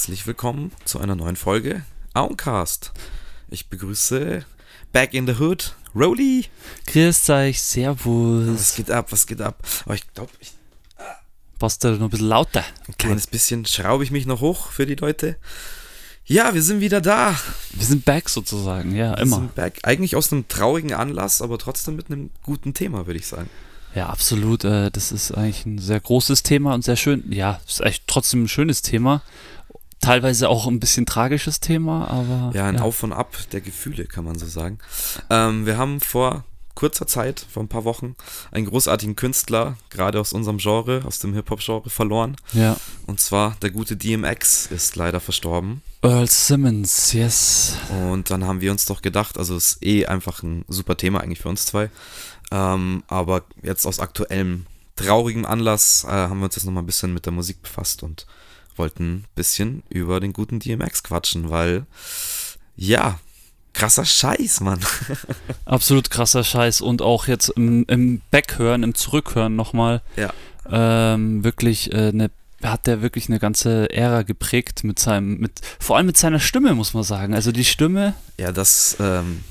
[0.00, 2.92] Herzlich willkommen zu einer neuen Folge Auncast.
[3.50, 4.46] Ich begrüße
[4.94, 6.46] Back in the Hood, Rolly.
[6.86, 8.48] Grüß euch, servus.
[8.48, 9.62] Was geht ab, was geht ab?
[9.84, 10.52] Oh, ich glaube, ich,
[11.58, 12.64] Passt da noch ein bisschen lauter.
[12.88, 15.36] ein kleines bisschen schraube ich mich noch hoch für die Leute.
[16.24, 17.38] Ja, wir sind wieder da.
[17.74, 19.36] Wir sind back sozusagen, ja, Wir immer.
[19.36, 19.80] sind back.
[19.82, 23.50] Eigentlich aus einem traurigen Anlass, aber trotzdem mit einem guten Thema, würde ich sagen.
[23.94, 24.64] Ja, absolut.
[24.64, 27.30] Äh, das ist eigentlich ein sehr großes Thema und sehr schön.
[27.30, 29.20] Ja, ist eigentlich trotzdem ein schönes Thema.
[30.00, 32.56] Teilweise auch ein bisschen tragisches Thema, aber.
[32.56, 34.78] Ja, ein Auf und Ab der Gefühle, kann man so sagen.
[35.28, 38.16] Ähm, wir haben vor kurzer Zeit, vor ein paar Wochen,
[38.52, 42.36] einen großartigen Künstler, gerade aus unserem Genre, aus dem Hip-Hop-Genre, verloren.
[42.54, 42.76] Ja.
[43.06, 45.82] Und zwar der gute DMX ist leider verstorben.
[46.00, 47.76] Earl Simmons, yes.
[47.90, 51.40] Und dann haben wir uns doch gedacht, also ist eh einfach ein super Thema eigentlich
[51.40, 51.90] für uns zwei.
[52.50, 54.64] Ähm, aber jetzt aus aktuellem
[54.96, 58.26] traurigem Anlass äh, haben wir uns jetzt nochmal ein bisschen mit der Musik befasst und
[58.80, 61.84] wollten ein bisschen über den guten DMX quatschen, weil
[62.76, 63.20] ja,
[63.74, 64.80] krasser Scheiß, Mann.
[65.66, 66.80] Absolut krasser Scheiß.
[66.80, 70.00] Und auch jetzt im, im Backhören, im Zurückhören nochmal.
[70.16, 70.32] Ja.
[70.66, 72.30] Ähm, wirklich äh, eine
[72.62, 76.74] hat der wirklich eine ganze Ära geprägt mit seinem, mit, vor allem mit seiner Stimme,
[76.74, 77.34] muss man sagen.
[77.34, 79.42] Also die Stimme, Ja, das ähm,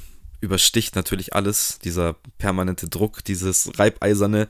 [0.42, 4.48] übersticht natürlich alles, dieser permanente Druck, dieses Reibeiserne.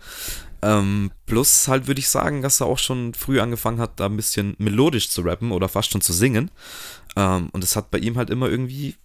[0.61, 4.17] Ähm, plus halt würde ich sagen, dass er auch schon früh angefangen hat, da ein
[4.17, 6.51] bisschen melodisch zu rappen oder fast schon zu singen.
[7.15, 8.95] Ähm, und es hat bei ihm halt immer irgendwie,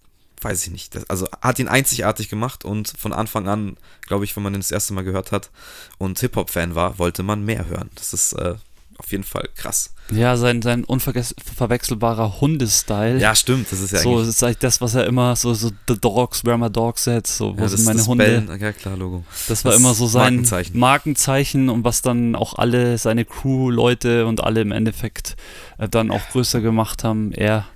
[0.43, 4.35] weiß ich nicht, das, also hat ihn einzigartig gemacht und von Anfang an, glaube ich,
[4.35, 5.51] wenn man ihn das erste Mal gehört hat
[5.99, 7.91] und Hip-Hop-Fan war, wollte man mehr hören.
[7.95, 8.57] Das ist äh,
[8.99, 9.95] auf jeden Fall krass.
[10.11, 13.19] ja, sein, sein unverwechselbarer Hundestyle.
[13.19, 15.55] Ja, stimmt, das ist ja so, eigentlich das ist eigentlich das, was er immer so,
[15.55, 18.25] so The Dogs, Where My Dog Said, so, wo ja, sind meine das Hunde.
[18.25, 19.25] Bellen, ja klar, Logo.
[19.49, 20.79] Das war das immer so sein Markenzeichen.
[20.79, 21.69] Markenzeichen.
[21.71, 25.37] und was dann auch alle seine Crew-Leute und alle im Endeffekt
[25.79, 27.33] äh, dann auch größer gemacht haben.
[27.33, 27.67] Er,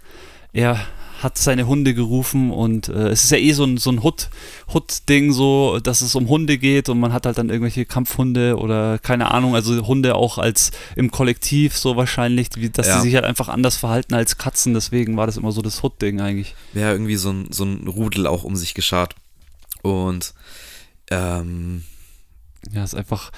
[0.53, 0.79] er
[1.19, 4.31] hat seine Hunde gerufen und äh, es ist ja eh so ein, so ein Hut-
[4.73, 8.99] Hut-Ding, so, dass es um Hunde geht und man hat halt dann irgendwelche Kampfhunde oder
[9.01, 12.97] keine Ahnung, also Hunde auch als im Kollektiv so wahrscheinlich, wie, dass Ja.
[13.01, 16.21] sie sich halt einfach anders verhalten als Katzen, deswegen war das immer so das Hut-Ding
[16.21, 16.55] eigentlich.
[16.75, 19.15] ja, irgendwie so ein, so ein Rudel auch um sich geschart.
[19.83, 20.35] Und
[21.11, 21.83] ähm,
[22.73, 23.31] Ja, ist einfach,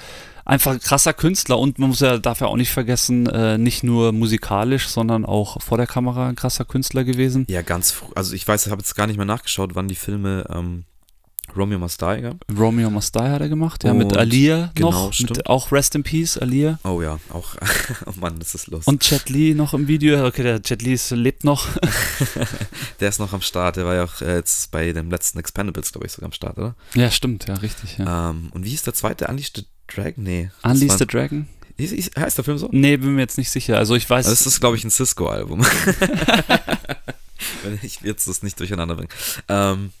[0.51, 3.83] einfach ein krasser Künstler und man muss ja, darf ja auch nicht vergessen, äh, nicht
[3.83, 7.45] nur musikalisch, sondern auch vor der Kamera ein krasser Künstler gewesen.
[7.49, 9.95] ja, ganz früh, also ich weiß, ich habe jetzt gar nicht mehr nachgeschaut, wann die
[9.95, 10.83] Filme ähm,
[11.55, 12.45] Romeo Must Die gab.
[12.57, 15.37] Romeo Must Die hat er gemacht, ja, mit Und- Alia genau, noch, stimmt.
[15.37, 16.79] mit, auch Rest in Peace, Alia.
[16.83, 17.55] Oh ja, auch,
[18.05, 18.85] oh Mann, das ist los.
[18.87, 20.25] Und Jet Li noch im Video.
[20.25, 21.67] Okay, der Jet Li ist, lebt noch.
[22.99, 25.91] der ist noch am Start, der war ja auch äh, jetzt bei dem letzten Expendables,
[25.91, 26.75] glaube ich, sogar am Start, oder?
[26.93, 27.97] ja, stimmt, ja, richtig.
[27.97, 28.29] Ja.
[28.29, 29.25] Ähm, und wie hieß der zweite?
[29.29, 29.65] The
[29.95, 30.23] Dragon?
[30.23, 30.49] Nee.
[30.63, 31.47] Unleash the Dragon?
[31.79, 32.69] Heißt der Film so?
[32.71, 33.77] Nee, bin mir jetzt nicht sicher.
[33.77, 34.27] Also ich weiß.
[34.27, 35.61] Das ist, glaube ich, ein Cisco-Album.
[37.63, 39.09] Wenn ich jetzt das nicht durcheinander bringe.
[39.47, 39.91] Ähm,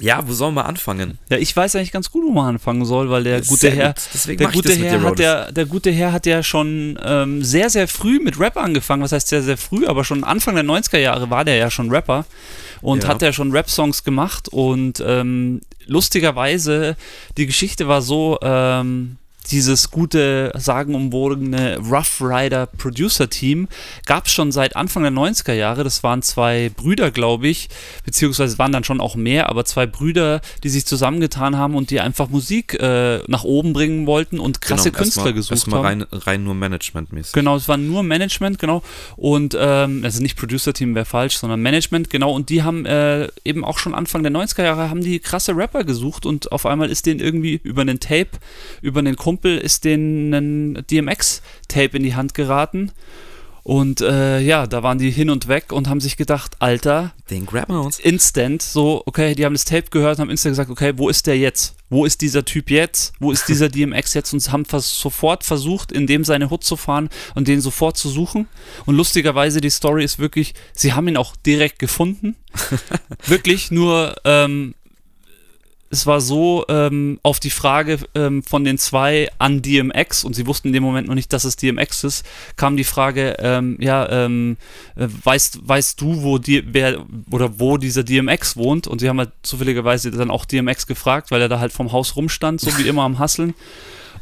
[0.00, 1.18] ja, wo sollen wir anfangen?
[1.30, 3.94] ja, ich weiß eigentlich ganz gut, wo man anfangen soll, weil der gute Sehr Herr,
[4.26, 8.18] der gute Herr hat ja, der gute Herr hat ja schon ähm, sehr, sehr früh
[8.20, 9.02] mit Rap angefangen.
[9.02, 11.90] Was heißt sehr, sehr früh, aber schon Anfang der 90er Jahre war der ja schon
[11.90, 12.24] Rapper
[12.80, 13.08] und Ja.
[13.10, 14.48] hat ja schon Rap-Songs gemacht.
[14.48, 16.96] Und ähm, lustigerweise,
[17.36, 19.16] die Geschichte war so, ähm,
[19.50, 23.68] dieses gute, sagenumwogene Rough Rider Producer Team
[24.06, 25.84] gab es schon seit Anfang der 90er Jahre.
[25.84, 27.68] Das waren zwei Brüder, glaube ich,
[28.04, 32.00] beziehungsweise waren dann schon auch mehr, aber zwei Brüder, die sich zusammengetan haben und die
[32.00, 36.02] einfach Musik äh, nach oben bringen wollten und krasse Genau, Künstler erstmal- gesucht erstmal haben.
[36.02, 37.32] rein, rein nur managementmäßig.
[37.32, 38.82] Genau, es war nur Management, genau.
[39.16, 42.32] Und, ähm, also nicht Producer-Team wäre falsch, sondern Management, genau.
[42.32, 45.84] Und die haben äh, eben auch schon Anfang der 90er Jahre haben die krasse Rapper
[45.84, 48.30] gesucht und auf einmal ist denen irgendwie über einen Tape,
[48.82, 52.92] über einen Kumpel ist denen ein DMX-Tape in die Hand geraten.
[53.68, 57.44] Und äh, ja, da waren die hin und weg und haben sich gedacht, Alter, Den
[57.44, 57.98] graben wir uns.
[57.98, 61.26] instant, so, okay, die haben das Tape gehört und haben instant gesagt, okay, wo ist
[61.26, 61.76] der jetzt?
[61.90, 63.12] Wo ist dieser Typ jetzt?
[63.18, 64.32] Wo ist dieser DMX jetzt?
[64.32, 68.08] Und haben vers sofort versucht, in dem seine Hut zu fahren und den sofort zu
[68.08, 68.48] suchen.
[68.86, 72.36] Und lustigerweise, die Story ist wirklich, sie haben ihn auch direkt gefunden.
[73.26, 74.76] wirklich, nur, ähm,
[75.90, 80.46] es war so, ähm, auf die Frage ähm, von den zwei an DMX, und sie
[80.46, 82.26] wussten in dem Moment noch nicht, dass es DMX ist,
[82.56, 84.56] kam die Frage, ähm, ja, ähm,
[84.96, 88.86] äh, weißt, weißt du, wo die, wer oder wo dieser DMX wohnt?
[88.86, 92.16] Und sie haben halt zufälligerweise dann auch DMX gefragt, weil er da halt vom Haus
[92.16, 93.54] rumstand, so wie immer am Hasseln.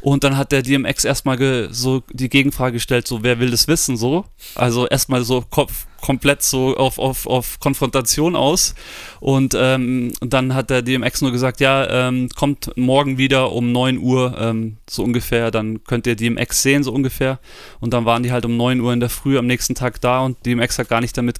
[0.01, 3.97] Und dann hat der DMX erstmal so die Gegenfrage gestellt, so wer will das wissen,
[3.97, 4.25] so.
[4.55, 8.75] Also erstmal so Kopf, komplett so auf, auf, auf Konfrontation aus.
[9.19, 13.97] Und ähm, dann hat der DMX nur gesagt, ja, ähm, kommt morgen wieder um 9
[13.97, 17.39] Uhr, ähm, so ungefähr, dann könnt ihr DMX sehen, so ungefähr.
[17.79, 20.21] Und dann waren die halt um 9 Uhr in der Früh am nächsten Tag da
[20.21, 21.39] und DMX hat gar nicht damit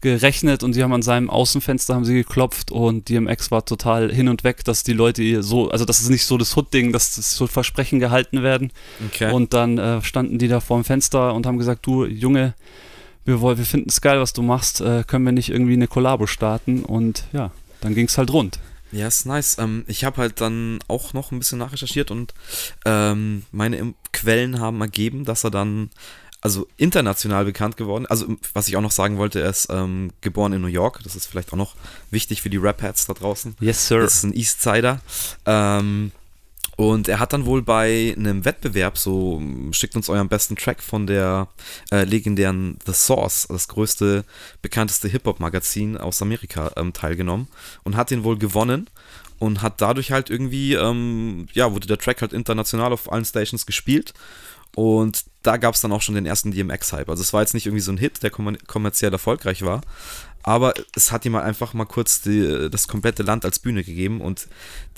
[0.00, 4.28] gerechnet und sie haben an seinem Außenfenster haben sie geklopft und DMX war total hin
[4.28, 7.34] und weg, dass die Leute so, also das ist nicht so das Hood-Ding, dass das
[7.34, 8.72] so Versprechen gehalten werden.
[9.06, 9.32] Okay.
[9.32, 12.54] Und dann äh, standen die da vor dem Fenster und haben gesagt, du Junge,
[13.24, 16.26] wir, wir finden es geil, was du machst, äh, können wir nicht irgendwie eine Kollabo
[16.26, 16.84] starten?
[16.84, 18.58] Und ja, dann ging es halt rund.
[18.92, 19.56] Ja, ist nice.
[19.58, 22.34] Ähm, ich habe halt dann auch noch ein bisschen nachrecherchiert und
[22.84, 25.90] ähm, meine Quellen haben ergeben, dass er dann
[26.42, 28.04] also international bekannt geworden.
[28.06, 31.00] Also was ich auch noch sagen wollte, er ist ähm, geboren in New York.
[31.04, 31.76] Das ist vielleicht auch noch
[32.10, 33.56] wichtig für die Rap-Heads da draußen.
[33.60, 34.00] Yes, sir.
[34.00, 35.00] Das ist ein Eastsider.
[35.46, 36.10] Ähm,
[36.76, 39.42] und er hat dann wohl bei einem Wettbewerb, so
[39.72, 41.48] schickt uns euren besten Track von der
[41.90, 44.24] äh, legendären The Source, das größte,
[44.62, 47.48] bekannteste Hip-Hop-Magazin aus Amerika, ähm, teilgenommen
[47.84, 48.88] und hat den wohl gewonnen
[49.38, 53.66] und hat dadurch halt irgendwie, ähm, ja, wurde der Track halt international auf allen Stations
[53.66, 54.14] gespielt
[54.74, 57.08] und da gab es dann auch schon den ersten DMX-Hype.
[57.08, 59.80] Also es war jetzt nicht irgendwie so ein Hit, der kommerziell erfolgreich war,
[60.42, 64.20] aber es hat ihm halt einfach mal kurz die, das komplette Land als Bühne gegeben
[64.20, 64.48] und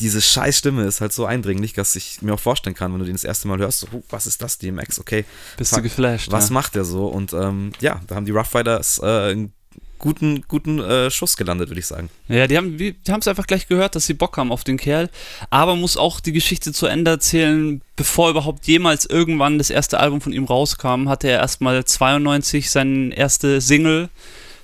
[0.00, 3.05] diese scheiß Stimme ist halt so eindringlich, dass ich mir auch vorstellen kann, wenn du
[3.05, 5.25] den das erste Mal hörst, so, was ist das, DMX, okay.
[5.56, 6.31] Bist fuck, du geflasht.
[6.31, 6.55] Was ja.
[6.55, 7.06] macht der so?
[7.06, 9.53] Und ähm, ja, da haben die Rough Riders äh, einen
[9.99, 12.11] guten, guten äh, Schuss gelandet, würde ich sagen.
[12.29, 15.11] Ja, die haben die es einfach gleich gehört, dass sie Bock haben auf den Kerl,
[15.50, 20.20] aber muss auch die Geschichte zu Ende erzählen, bevor überhaupt jemals irgendwann das erste Album
[20.20, 24.08] von ihm rauskam, hatte er erstmal 92 seine erste Single.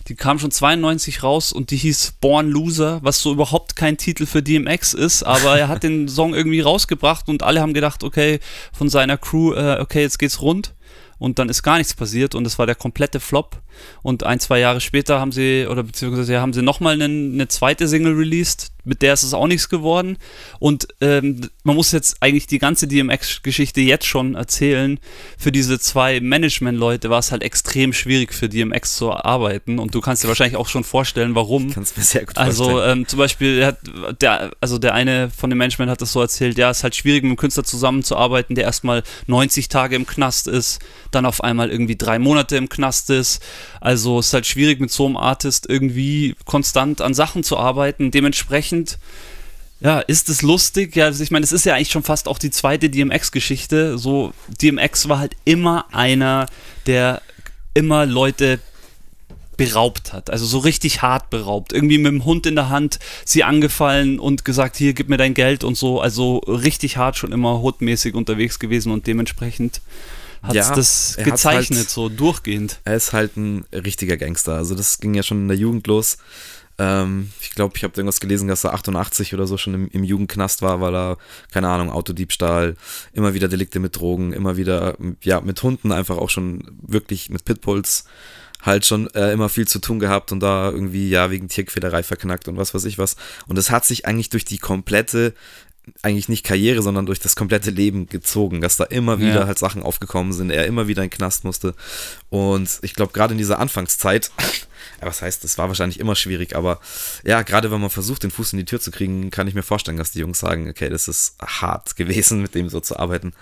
[0.09, 4.27] Die kam schon 92 raus und die hieß Born Loser, was so überhaupt kein Titel
[4.27, 8.41] für DMX ist, aber er hat den Song irgendwie rausgebracht und alle haben gedacht, okay,
[8.73, 10.75] von seiner Crew, äh, okay, jetzt geht's rund
[11.20, 13.61] und dann ist gar nichts passiert und es war der komplette Flop.
[14.02, 17.87] Und ein, zwei Jahre später haben sie, oder beziehungsweise haben sie nochmal eine, eine zweite
[17.87, 20.17] Single released, mit der ist es auch nichts geworden.
[20.59, 24.99] Und ähm, man muss jetzt eigentlich die ganze DMX-Geschichte jetzt schon erzählen.
[25.38, 29.79] Für diese zwei Management-Leute war es halt extrem schwierig für DMX zu arbeiten.
[29.79, 31.69] Und du kannst dir wahrscheinlich auch schon vorstellen, warum.
[31.69, 32.82] Ich kann es mir sehr gut also, vorstellen.
[32.82, 33.79] Also ähm, zum Beispiel, hat
[34.21, 36.97] der, also der eine von dem Management hat das so erzählt, ja, es ist halt
[36.97, 40.81] schwierig, mit einem Künstler zusammenzuarbeiten, der erstmal 90 Tage im Knast ist,
[41.11, 43.43] dann auf einmal irgendwie drei Monate im Knast ist.
[43.81, 48.11] Also es ist halt schwierig, mit so einem Artist irgendwie konstant an Sachen zu arbeiten.
[48.11, 48.69] Dementsprechend
[49.81, 50.94] ja, ist es lustig?
[50.94, 53.99] Ja, also ich meine, es ist ja eigentlich schon fast auch die zweite DMX-Geschichte.
[53.99, 56.46] So, DMX war halt immer einer,
[56.87, 57.22] der
[57.75, 58.61] immer Leute
[59.56, 60.31] beraubt hat.
[60.31, 61.72] Also so richtig hart beraubt.
[61.72, 65.34] Irgendwie mit dem Hund in der Hand sie angefallen und gesagt, hier, gib mir dein
[65.34, 66.00] Geld und so.
[66.00, 69.82] Also richtig hart schon immer hutmäßig unterwegs gewesen und dementsprechend
[70.43, 72.81] hat ja, das gezeichnet, halt, so durchgehend.
[72.84, 74.55] Er ist halt ein richtiger Gangster.
[74.55, 76.17] Also das ging ja schon in der Jugend los.
[76.81, 80.03] Ähm, ich glaube, ich habe irgendwas gelesen, dass er 88 oder so schon im, im,
[80.03, 81.19] Jugendknast war, weil er,
[81.53, 82.75] keine Ahnung, Autodiebstahl,
[83.12, 87.44] immer wieder Delikte mit Drogen, immer wieder, ja, mit Hunden einfach auch schon wirklich mit
[87.44, 88.05] Pitbulls
[88.62, 92.49] halt schon äh, immer viel zu tun gehabt und da irgendwie, ja, wegen Tierquälerei verknackt
[92.49, 93.17] und was weiß ich was.
[93.47, 95.35] Und es hat sich eigentlich durch die komplette
[96.03, 99.47] eigentlich nicht Karriere, sondern durch das komplette Leben gezogen, dass da immer wieder ja.
[99.47, 101.75] halt Sachen aufgekommen sind, er immer wieder in den Knast musste.
[102.29, 104.31] Und ich glaube, gerade in dieser Anfangszeit,
[105.00, 106.81] was heißt, das war wahrscheinlich immer schwierig, aber
[107.25, 109.62] ja, gerade wenn man versucht, den Fuß in die Tür zu kriegen, kann ich mir
[109.62, 113.32] vorstellen, dass die Jungs sagen, okay, das ist hart gewesen, mit dem so zu arbeiten.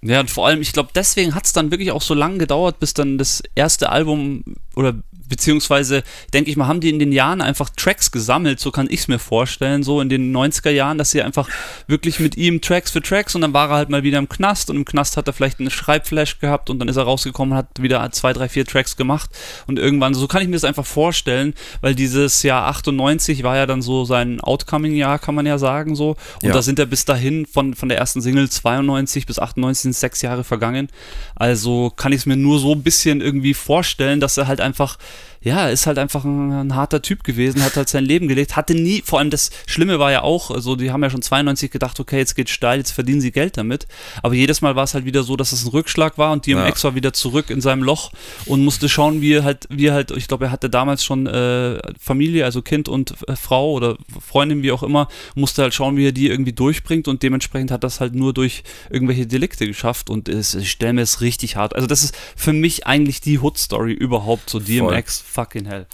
[0.00, 2.78] Ja, und vor allem, ich glaube, deswegen hat es dann wirklich auch so lange gedauert,
[2.78, 4.44] bis dann das erste Album
[4.78, 4.94] oder
[5.28, 9.00] beziehungsweise, denke ich mal, haben die in den Jahren einfach Tracks gesammelt, so kann ich
[9.00, 11.48] es mir vorstellen, so in den 90er Jahren, dass sie einfach
[11.86, 14.70] wirklich mit ihm Tracks für Tracks und dann war er halt mal wieder im Knast
[14.70, 17.58] und im Knast hat er vielleicht eine Schreibflash gehabt und dann ist er rausgekommen und
[17.58, 19.30] hat wieder zwei, drei, vier Tracks gemacht
[19.66, 23.66] und irgendwann, so kann ich mir das einfach vorstellen, weil dieses Jahr 98 war ja
[23.66, 26.52] dann so sein Outcoming-Jahr, kann man ja sagen, so und ja.
[26.52, 30.22] da sind er bis dahin von, von der ersten Single 92 bis 98 sind sechs
[30.22, 30.88] Jahre vergangen,
[31.34, 34.67] also kann ich es mir nur so ein bisschen irgendwie vorstellen, dass er halt einfach
[34.68, 34.98] einfach
[35.40, 38.74] ja, ist halt einfach ein, ein, harter Typ gewesen, hat halt sein Leben gelebt, hatte
[38.74, 42.00] nie, vor allem das Schlimme war ja auch, also die haben ja schon 92 gedacht,
[42.00, 43.86] okay, jetzt geht's steil, jetzt verdienen sie Geld damit,
[44.22, 46.82] aber jedes Mal war es halt wieder so, dass es ein Rückschlag war und DMX
[46.82, 46.88] ja.
[46.88, 48.10] war wieder zurück in seinem Loch
[48.46, 51.26] und musste schauen, wie er halt, wie er halt, ich glaube, er hatte damals schon
[51.26, 55.96] äh, Familie, also Kind und äh, Frau oder Freundin, wie auch immer, musste halt schauen,
[55.96, 60.10] wie er die irgendwie durchbringt und dementsprechend hat das halt nur durch irgendwelche Delikte geschafft
[60.10, 63.38] und es, ich stelle mir es richtig hart, also das ist für mich eigentlich die
[63.38, 65.86] Hood-Story überhaupt, so DMX, Voll fucking hell.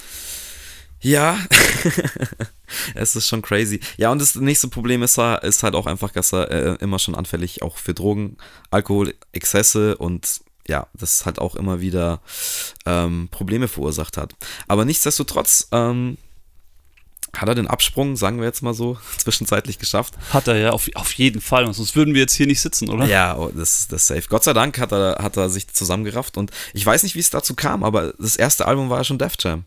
[1.01, 1.39] Ja,
[2.95, 3.79] es ist schon crazy.
[3.99, 7.15] Ja, und das nächste Problem ist, ist halt auch einfach, dass er äh, immer schon
[7.15, 8.39] anfällig auch für Drogen,
[8.71, 12.23] Alkohol, Exzesse und ja, das halt auch immer wieder
[12.87, 14.35] ähm, Probleme verursacht hat.
[14.67, 16.17] Aber nichtsdestotrotz ähm,
[17.37, 20.15] hat er den Absprung, sagen wir jetzt mal so, zwischenzeitlich geschafft.
[20.31, 21.73] Hat er ja, auf, auf jeden Fall.
[21.73, 23.07] Sonst würden wir jetzt hier nicht sitzen, oder?
[23.07, 24.25] Ja, oh, das, das ist safe.
[24.29, 27.31] Gott sei Dank hat er, hat er sich zusammengerafft und ich weiß nicht, wie es
[27.31, 29.65] dazu kam, aber das erste Album war ja schon Def Jam.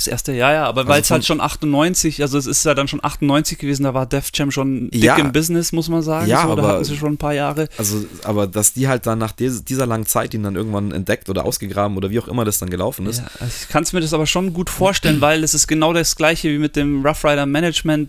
[0.00, 2.72] Das erste, ja, ja, aber also weil es halt schon 98, also es ist ja
[2.72, 6.00] dann schon 98 gewesen, da war Def Jam schon dick ja, im Business, muss man
[6.00, 6.26] sagen.
[6.26, 7.68] Ja, so, aber, da hatten sie schon ein paar Jahre.
[7.76, 11.44] Also, aber dass die halt dann nach dieser langen Zeit ihn dann irgendwann entdeckt oder
[11.44, 13.18] ausgegraben oder wie auch immer das dann gelaufen ist.
[13.18, 15.92] Ja, also ich kann es mir das aber schon gut vorstellen, weil es ist genau
[15.92, 18.08] das gleiche wie mit dem Rough Rider Management.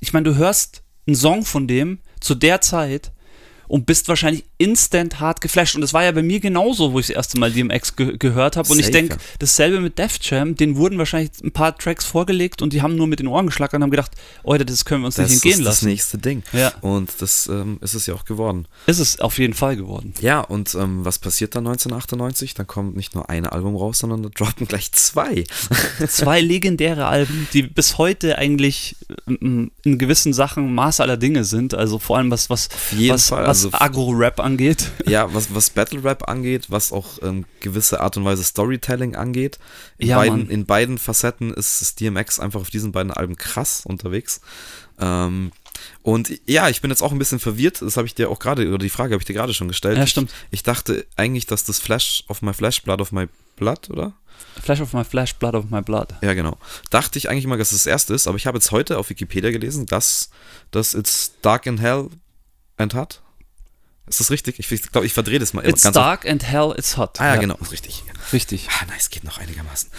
[0.00, 3.12] Ich meine, du hörst einen Song von dem zu der Zeit
[3.68, 5.74] und bist wahrscheinlich instant hart geflasht.
[5.74, 8.56] Und das war ja bei mir genauso, wo ich das erste Mal DMX ge gehört
[8.56, 8.68] habe.
[8.68, 12.62] Und Safe, ich denke, dasselbe mit Def Jam, denen wurden wahrscheinlich ein paar Tracks vorgelegt
[12.62, 14.12] und die haben nur mit den Ohren geschlackert und haben gedacht,
[14.44, 15.64] Leute, das können wir uns das nicht entgehen lassen.
[15.64, 16.42] Das ist das nächste Ding.
[16.52, 16.72] Ja.
[16.80, 18.66] Und das ähm, ist es ja auch geworden.
[18.86, 20.14] Ist es auf jeden Fall geworden.
[20.20, 22.54] Ja, und ähm, was passiert dann 1998?
[22.54, 25.44] Dann kommt nicht nur ein Album raus, sondern da droppen gleich zwei.
[26.08, 28.96] zwei legendäre Alben, die bis heute eigentlich
[29.28, 31.74] ähm, in gewissen Sachen Maß aller Dinge sind.
[31.74, 34.90] Also vor allem was, was, was, was also, Agro-Rap angeht.
[35.06, 39.58] Ja, was, was Battle Rap angeht, was auch ähm, gewisse Art und Weise Storytelling angeht.
[39.98, 43.82] In, ja, beiden, in beiden Facetten ist das DMX einfach auf diesen beiden Alben krass
[43.86, 44.40] unterwegs.
[44.98, 45.52] Ähm,
[46.02, 47.82] und ja, ich bin jetzt auch ein bisschen verwirrt.
[47.82, 49.98] Das habe ich dir auch gerade, oder die Frage habe ich dir gerade schon gestellt.
[49.98, 50.32] Ja, stimmt.
[50.50, 54.14] Ich, ich, dachte eigentlich, dass das Flash of My Flash, Blood of My Blood, oder?
[54.62, 56.14] Flash of My Flash, Blood of My Blood.
[56.22, 56.58] Ja, genau.
[56.90, 59.10] Dachte ich eigentlich mal, dass das das erste ist, aber ich habe jetzt heute auf
[59.10, 60.30] Wikipedia gelesen, dass
[60.70, 62.08] das It's Dark in Hell
[62.76, 63.22] and hat.
[64.08, 64.58] Ist das richtig?
[64.60, 65.66] Ich glaube, ich verdrehe das mal.
[65.66, 66.30] It's dark oft.
[66.30, 67.20] and hell is hot.
[67.20, 67.40] Ah ja, ja.
[67.40, 68.04] genau, richtig.
[68.32, 68.68] Richtig.
[68.70, 69.90] Ah, nice, geht noch einigermaßen.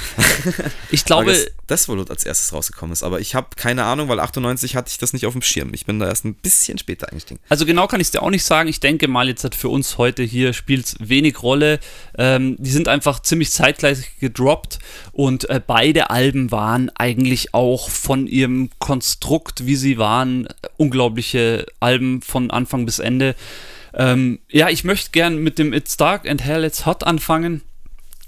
[0.91, 4.19] ich glaube, das, das wohl als erstes rausgekommen ist, aber ich habe keine Ahnung, weil
[4.19, 5.73] 98 hatte ich das nicht auf dem Schirm.
[5.73, 7.39] Ich bin da erst ein bisschen später eingestiegen.
[7.49, 8.67] Also genau kann ich es dir auch nicht sagen.
[8.69, 11.79] Ich denke mal jetzt für uns heute hier spielt es wenig Rolle.
[12.17, 14.79] Ähm, die sind einfach ziemlich zeitgleich gedroppt
[15.11, 20.47] und äh, beide Alben waren eigentlich auch von ihrem Konstrukt, wie sie waren,
[20.77, 23.35] unglaubliche Alben von Anfang bis Ende.
[23.93, 27.61] Ähm, ja, ich möchte gern mit dem It's Dark and Hell It's Hot anfangen,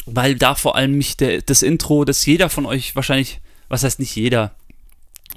[0.06, 4.00] weil da vor allem mich der, das Intro, das jeder von euch wahrscheinlich, was heißt
[4.00, 4.56] nicht jeder,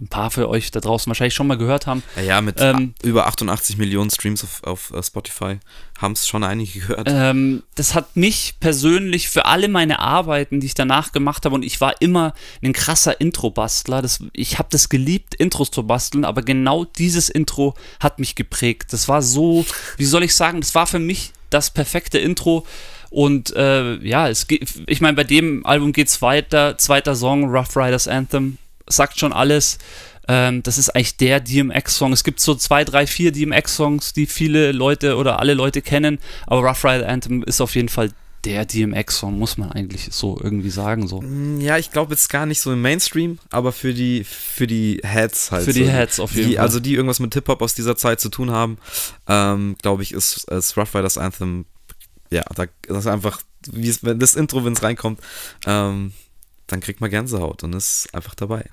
[0.01, 2.03] ein paar für euch da draußen wahrscheinlich schon mal gehört haben.
[2.17, 5.59] Ja, ja mit ähm, über 88 Millionen Streams auf, auf uh, Spotify
[5.99, 7.09] haben es schon einige gehört.
[7.11, 11.65] Ähm, das hat mich persönlich für alle meine Arbeiten, die ich danach gemacht habe, und
[11.65, 14.03] ich war immer ein krasser Intro-Bastler.
[14.33, 18.93] Ich habe das geliebt, Intros zu basteln, aber genau dieses Intro hat mich geprägt.
[18.93, 19.65] Das war so,
[19.97, 22.67] wie soll ich sagen, das war für mich das perfekte Intro.
[23.11, 26.79] Und äh, ja, es geht, ich meine, bei dem Album geht es weiter.
[26.79, 29.79] Zweiter Song, Rough Riders Anthem, sagt schon alles.
[30.29, 32.13] Ähm, das ist eigentlich der DMX-Song.
[32.13, 36.69] Es gibt so zwei, drei, vier DMX-Songs, die viele Leute oder alle Leute kennen, aber
[36.69, 38.11] Rough Rider Anthem ist auf jeden Fall
[38.45, 41.07] der DMX-Song, muss man eigentlich so irgendwie sagen.
[41.07, 41.21] So.
[41.21, 45.01] Mm, ja, ich glaube jetzt gar nicht so im Mainstream, aber für die, für die
[45.03, 45.65] Heads halt.
[45.65, 46.65] Für die Heads auf jeden die, Fall.
[46.65, 48.79] Also die irgendwas mit Hip-Hop aus dieser Zeit zu tun haben,
[49.29, 51.67] ähm, glaube ich, ist, ist Rough Riders Anthem,
[52.31, 55.21] ja, da, das ist einfach, wie wenn das Intro, wenn es reinkommt,
[55.67, 56.13] ähm,
[56.67, 58.65] dann kriegt man Gänsehaut und ist einfach dabei.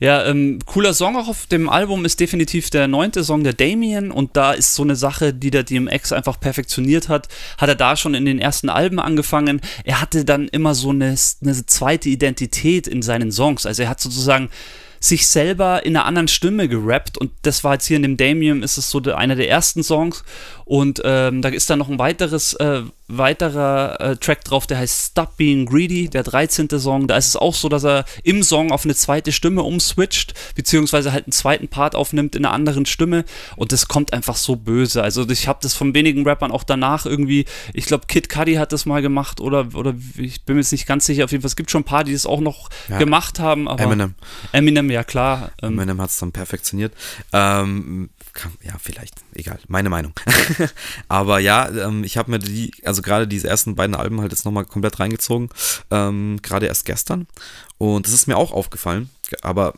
[0.00, 4.10] Ja, ähm, cooler Song auch auf dem Album ist definitiv der neunte Song der Damien
[4.10, 7.28] und da ist so eine Sache, die der DMX einfach perfektioniert hat.
[7.58, 9.60] Hat er da schon in den ersten Alben angefangen.
[9.84, 13.66] Er hatte dann immer so eine, eine zweite Identität in seinen Songs.
[13.66, 14.50] Also er hat sozusagen
[14.98, 18.62] sich selber in einer anderen Stimme gerappt und das war jetzt hier in dem Damien
[18.62, 20.24] ist es so einer der ersten Songs
[20.64, 25.10] und ähm, da ist dann noch ein weiteres äh, weiterer äh, Track drauf, der heißt
[25.10, 26.68] Stop Being Greedy, der 13.
[26.78, 27.06] Song.
[27.06, 31.12] Da ist es auch so, dass er im Song auf eine zweite Stimme umswitcht, beziehungsweise
[31.12, 33.24] halt einen zweiten Part aufnimmt in einer anderen Stimme.
[33.56, 35.02] Und das kommt einfach so böse.
[35.02, 37.44] Also ich habe das von wenigen Rappern auch danach irgendwie,
[37.74, 40.86] ich glaube Kid Cudi hat das mal gemacht oder, oder ich bin mir jetzt nicht
[40.86, 41.24] ganz sicher.
[41.24, 42.98] Auf jeden Fall, es gibt schon ein paar, die das auch noch ja.
[42.98, 43.66] gemacht haben.
[43.66, 44.14] Eminem.
[44.52, 45.50] Eminem, ja klar.
[45.62, 46.94] Ähm, Eminem hat es dann perfektioniert.
[47.34, 48.08] Ähm,
[48.62, 50.12] ja, vielleicht, egal, meine Meinung.
[51.08, 54.44] Aber ja, ähm, ich habe mir die, also gerade diese ersten beiden Alben halt jetzt
[54.44, 55.50] nochmal komplett reingezogen,
[55.90, 57.26] ähm, gerade erst gestern.
[57.78, 59.10] Und das ist mir auch aufgefallen,
[59.42, 59.74] aber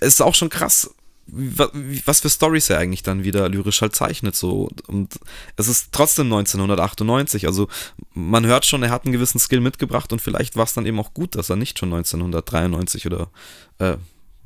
[0.00, 0.90] es ist auch schon krass,
[1.32, 4.68] was für Stories er eigentlich dann wieder lyrisch halt zeichnet so.
[4.86, 5.18] Und
[5.56, 7.68] es ist trotzdem 1998 also
[8.14, 10.98] man hört schon er hat einen gewissen Skill mitgebracht und vielleicht war es dann eben
[10.98, 13.30] auch gut dass er nicht schon 1993 oder
[13.78, 13.96] äh,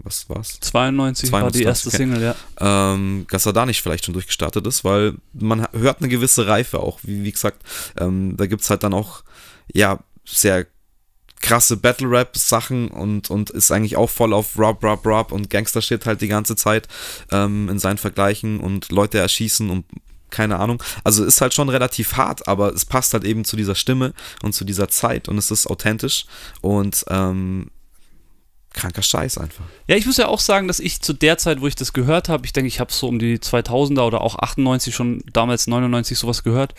[0.05, 0.59] was war's?
[0.61, 1.97] 92, 92 war die erste okay.
[1.97, 2.35] Single, ja.
[2.61, 6.81] Ähm, dass er da nicht vielleicht schon durchgestartet ist, weil man hört eine gewisse Reife
[6.81, 7.01] auch.
[7.03, 7.63] Wie, wie gesagt,
[7.99, 9.23] ähm, da gibt es halt dann auch,
[9.73, 10.67] ja, sehr
[11.41, 16.23] krasse Battle-Rap-Sachen und, und ist eigentlich auch voll auf Rob, Rob, Rob und Gangster-Shit halt
[16.23, 16.89] die ganze Zeit
[17.31, 19.85] ähm, in seinen Vergleichen und Leute erschießen und
[20.31, 20.83] keine Ahnung.
[21.05, 24.55] Also ist halt schon relativ hart, aber es passt halt eben zu dieser Stimme und
[24.55, 26.25] zu dieser Zeit und es ist authentisch
[26.61, 27.71] und ähm,
[28.75, 29.65] kranker Scheiß einfach.
[29.87, 32.29] Ja, ich muss ja auch sagen, dass ich zu der Zeit, wo ich das gehört
[32.29, 36.19] habe, ich denke, ich habe so um die 2000er oder auch 98 schon damals 99
[36.19, 36.75] sowas gehört,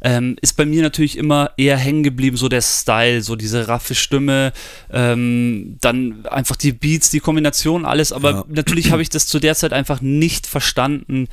[0.00, 3.94] ähm, ist bei mir natürlich immer eher hängen geblieben, so der Style, so diese raffe
[3.94, 4.52] Stimme,
[4.92, 8.44] ähm, dann einfach die Beats, die Kombination, alles, aber ja.
[8.48, 11.28] natürlich habe ich das zu der Zeit einfach nicht verstanden,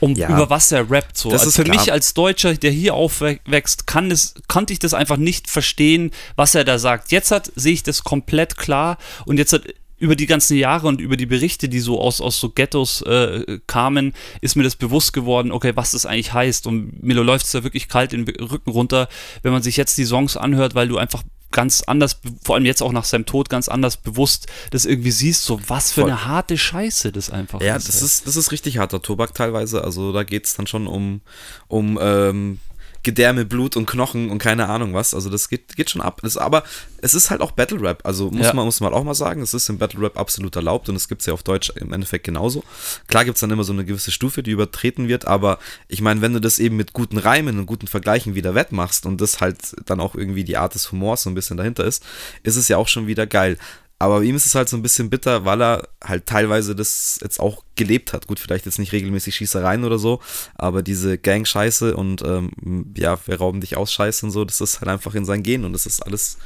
[0.00, 1.16] um ja, über was er rappt.
[1.16, 1.30] So.
[1.30, 1.76] Also für klar.
[1.76, 6.54] mich als Deutscher, der hier aufwächst, kann das, konnte ich das einfach nicht verstehen, was
[6.54, 7.12] er da sagt.
[7.12, 9.62] Jetzt hat, sehe ich das komplett klar und jetzt hat
[9.98, 13.60] über die ganzen Jahre und über die Berichte, die so aus, aus so Ghettos äh,
[13.66, 16.66] kamen, ist mir das bewusst geworden, okay, was das eigentlich heißt.
[16.66, 19.08] Und mir läuft es da wirklich kalt den Rücken runter,
[19.42, 22.82] wenn man sich jetzt die Songs anhört, weil du einfach ganz anders, vor allem jetzt
[22.82, 26.10] auch nach seinem Tod, ganz anders bewusst das irgendwie siehst, so was für Voll.
[26.10, 27.84] eine harte Scheiße das einfach ja, ist.
[27.84, 29.82] Ja, das ist, das ist richtig harter Tobak teilweise.
[29.84, 31.20] Also da geht es dann schon um,
[31.68, 32.58] um ähm,
[33.02, 35.14] Gedärme, Blut und Knochen und keine Ahnung was.
[35.14, 36.20] Also das geht, geht schon ab.
[36.22, 36.64] Das, aber
[37.00, 38.00] es ist halt auch Battle Rap.
[38.04, 38.54] Also muss, ja.
[38.54, 41.08] man, muss man auch mal sagen, es ist im Battle Rap absolut erlaubt und es
[41.08, 42.62] gibt es ja auf Deutsch im Endeffekt genauso.
[43.06, 46.20] Klar gibt es dann immer so eine gewisse Stufe, die übertreten wird, aber ich meine,
[46.20, 49.58] wenn du das eben mit guten Reimen und guten Vergleichen wieder wettmachst und das halt
[49.86, 52.04] dann auch irgendwie die Art des Humors so ein bisschen dahinter ist,
[52.42, 53.56] ist es ja auch schon wieder geil.
[54.00, 57.38] Aber ihm ist es halt so ein bisschen bitter, weil er halt teilweise das jetzt
[57.38, 58.26] auch gelebt hat.
[58.26, 60.20] Gut, vielleicht jetzt nicht regelmäßig Schießereien oder so,
[60.54, 64.80] aber diese Gang-Scheiße und ähm, ja, wir rauben dich aus Scheiße und so, das ist
[64.80, 66.38] halt einfach in sein Gen und das ist alles,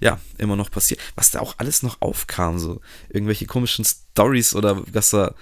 [0.00, 1.00] ja, immer noch passiert.
[1.16, 5.34] Was da auch alles noch aufkam, so irgendwelche komischen Stories oder dass er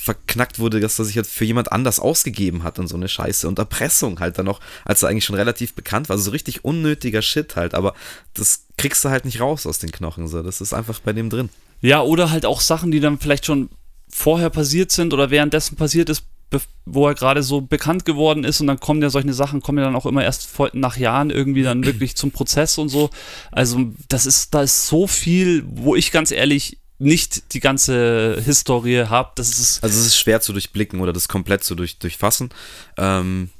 [0.00, 3.46] verknackt wurde, dass er sich jetzt für jemand anders ausgegeben hat und so eine Scheiße
[3.46, 6.14] und Erpressung halt dann noch, als er eigentlich schon relativ bekannt war.
[6.14, 7.94] Also so richtig unnötiger Shit halt, aber
[8.32, 10.26] das kriegst du halt nicht raus aus den Knochen.
[10.26, 10.42] So.
[10.42, 11.50] Das ist einfach bei dem drin.
[11.82, 13.68] Ja, oder halt auch Sachen, die dann vielleicht schon
[14.08, 16.24] vorher passiert sind oder währenddessen passiert ist,
[16.86, 19.84] wo er gerade so bekannt geworden ist und dann kommen ja solche Sachen, kommen ja
[19.84, 23.10] dann auch immer erst nach Jahren irgendwie dann wirklich zum Prozess und so.
[23.52, 29.06] Also das ist, da ist so viel, wo ich ganz ehrlich nicht die ganze Historie
[29.06, 29.32] habe.
[29.34, 32.50] Das ist also es ist schwer zu durchblicken oder das komplett zu durch, durchfassen.
[32.96, 33.50] Ähm,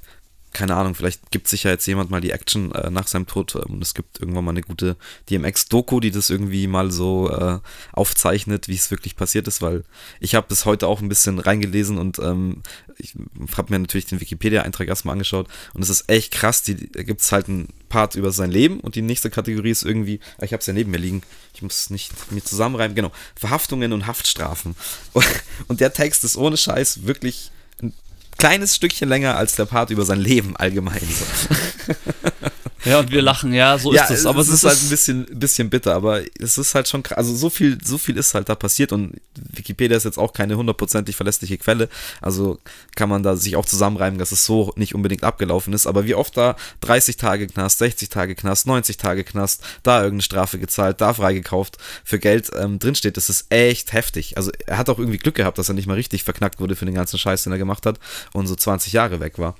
[0.53, 3.55] keine Ahnung, vielleicht gibt sich ja jetzt jemand mal die Action äh, nach seinem Tod
[3.55, 4.97] ähm, und es gibt irgendwann mal eine gute
[5.31, 7.61] DMX-Doku, die das irgendwie mal so äh,
[7.93, 9.85] aufzeichnet, wie es wirklich passiert ist, weil
[10.19, 12.63] ich habe das heute auch ein bisschen reingelesen und ähm,
[13.01, 13.15] ich
[13.57, 17.21] habe mir natürlich den Wikipedia-Eintrag erstmal angeschaut und es ist echt krass, die, da gibt
[17.21, 20.53] es halt einen Part über sein Leben und die nächste Kategorie ist irgendwie, ah, ich
[20.53, 21.23] habe es ja neben mir liegen,
[21.55, 24.77] ich muss es nicht mir zusammenreimen, genau, Verhaftungen und Haftstrafen.
[25.69, 27.51] Und der Text ist ohne Scheiß wirklich
[28.41, 31.01] kleines Stückchen länger als der Part über sein Leben allgemein.
[31.01, 31.95] So.
[32.85, 34.27] Ja, und wir lachen, ja, so ja, ist es.
[34.27, 37.19] Aber es ist, ist halt ein bisschen, bisschen bitter, aber es ist halt schon krass.
[37.19, 40.57] Also so viel, so viel ist halt da passiert und Wikipedia ist jetzt auch keine
[40.57, 41.89] hundertprozentig verlässliche Quelle.
[42.21, 42.59] Also
[42.97, 45.87] kann man da sich auch zusammenreimen, dass es so nicht unbedingt abgelaufen ist.
[45.87, 50.23] Aber wie oft da 30 Tage Knast, 60 Tage Knast, 90 Tage Knast, da irgendeine
[50.23, 54.37] Strafe gezahlt, da freigekauft für Geld ähm, drinsteht, das ist echt heftig.
[54.37, 56.87] Also er hat auch irgendwie Glück gehabt, dass er nicht mal richtig verknackt wurde für
[56.87, 57.99] den ganzen Scheiß, den er gemacht hat
[58.33, 59.57] und so 20 Jahre weg war.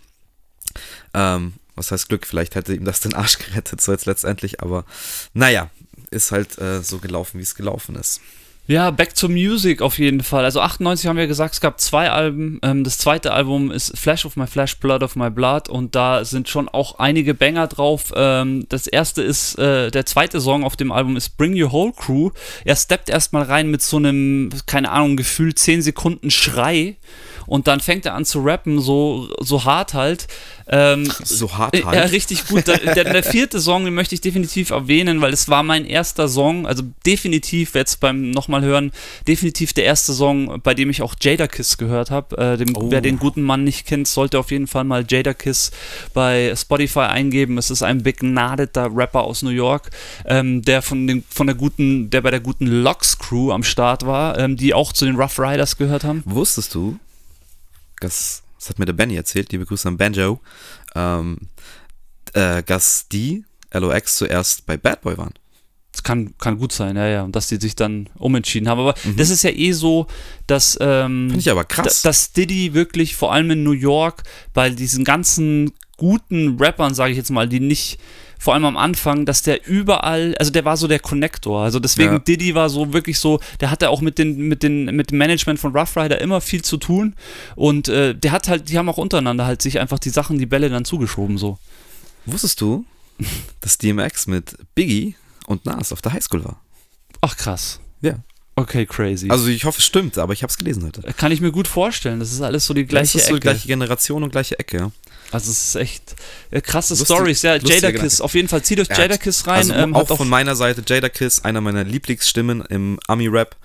[1.15, 2.27] Ähm, was heißt Glück?
[2.27, 4.85] Vielleicht hätte ihm das den Arsch gerettet, so jetzt letztendlich, aber
[5.33, 5.71] naja,
[6.11, 8.21] ist halt äh, so gelaufen, wie es gelaufen ist.
[8.67, 10.45] Ja, Back to Music auf jeden Fall.
[10.45, 12.61] Also 98 haben wir gesagt, es gab zwei Alben.
[12.63, 16.25] Ähm, das zweite Album ist Flash of My Flash, Blood of My Blood und da
[16.25, 18.13] sind schon auch einige Banger drauf.
[18.15, 21.93] Ähm, das erste ist, äh, der zweite Song auf dem Album ist Bring Your Whole
[21.93, 22.31] Crew.
[22.65, 26.97] Er steppt erstmal rein mit so einem, keine Ahnung, gefühlt 10 Sekunden Schrei
[27.51, 30.29] und dann fängt er an zu rappen, so, so hart halt.
[30.69, 31.97] Ähm, so hart halt?
[31.97, 32.69] Ja, richtig gut.
[32.69, 36.29] Der, der, der, vierte Song, den möchte ich definitiv erwähnen, weil es war mein erster
[36.29, 38.93] Song, also definitiv, jetzt beim nochmal hören,
[39.27, 42.37] definitiv der erste Song, bei dem ich auch Jada Kiss gehört habe.
[42.61, 42.89] Äh, oh.
[42.89, 45.73] Wer den guten Mann nicht kennt, sollte auf jeden Fall mal Jada Kiss
[46.15, 47.59] bei Spotify eingeben.
[47.59, 49.91] Es ist ein begnadeter Rapper aus New York,
[50.25, 54.07] ähm, der von, den, von der guten, der bei der guten Locks Crew am Start
[54.07, 56.23] war, ähm, die auch zu den Rough Riders gehört haben.
[56.27, 56.97] Wusstest du,
[58.01, 60.41] das, das hat mir der Benny erzählt, liebe Grüße an Banjo,
[60.95, 61.39] ähm,
[62.33, 65.35] äh, dass die LOX zuerst bei Bad Boy waren.
[65.93, 67.23] Das kann, kann gut sein, ja, ja.
[67.23, 68.81] Und dass die sich dann umentschieden haben.
[68.81, 69.17] Aber mhm.
[69.17, 70.07] das ist ja eh so,
[70.47, 70.79] dass.
[70.81, 72.03] Ähm, Finde ich aber krass.
[72.03, 74.23] Dass Diddy wirklich vor allem in New York
[74.55, 77.99] bei diesen ganzen guten Rappern, sage ich jetzt mal, die nicht
[78.41, 81.63] vor allem am Anfang, dass der überall, also der war so der Connector.
[81.63, 82.19] Also deswegen ja.
[82.19, 85.61] Diddy war so wirklich so, der hatte auch mit, den, mit, den, mit dem Management
[85.61, 87.15] von Rough Rider immer viel zu tun.
[87.55, 90.47] Und äh, der hat halt, die haben auch untereinander halt sich einfach die Sachen, die
[90.47, 91.59] Bälle dann zugeschoben so.
[92.25, 92.87] Wusstest du,
[93.61, 96.59] dass DMX mit Biggie und Nas auf der Highschool war?
[97.21, 97.79] Ach krass.
[98.01, 98.15] Ja.
[98.57, 99.29] Okay, crazy.
[99.29, 101.03] Also ich hoffe, es stimmt, aber ich habe es gelesen heute.
[101.15, 102.21] Kann ich mir gut vorstellen.
[102.21, 103.41] Das ist alles so die gleiche das ist so Ecke.
[103.41, 104.93] die gleiche Generation und gleiche Ecke.
[105.33, 106.15] Also es ist echt
[106.51, 107.43] äh, krasse Lustig- Stories.
[107.43, 109.59] Ja, Jadakiss, auf jeden Fall zieht euch Ja, Jadakiss rein.
[109.59, 113.57] Also ähm, auch hat von meiner Seite Jadakiss, einer meiner Lieblingsstimmen im Ami-Rap,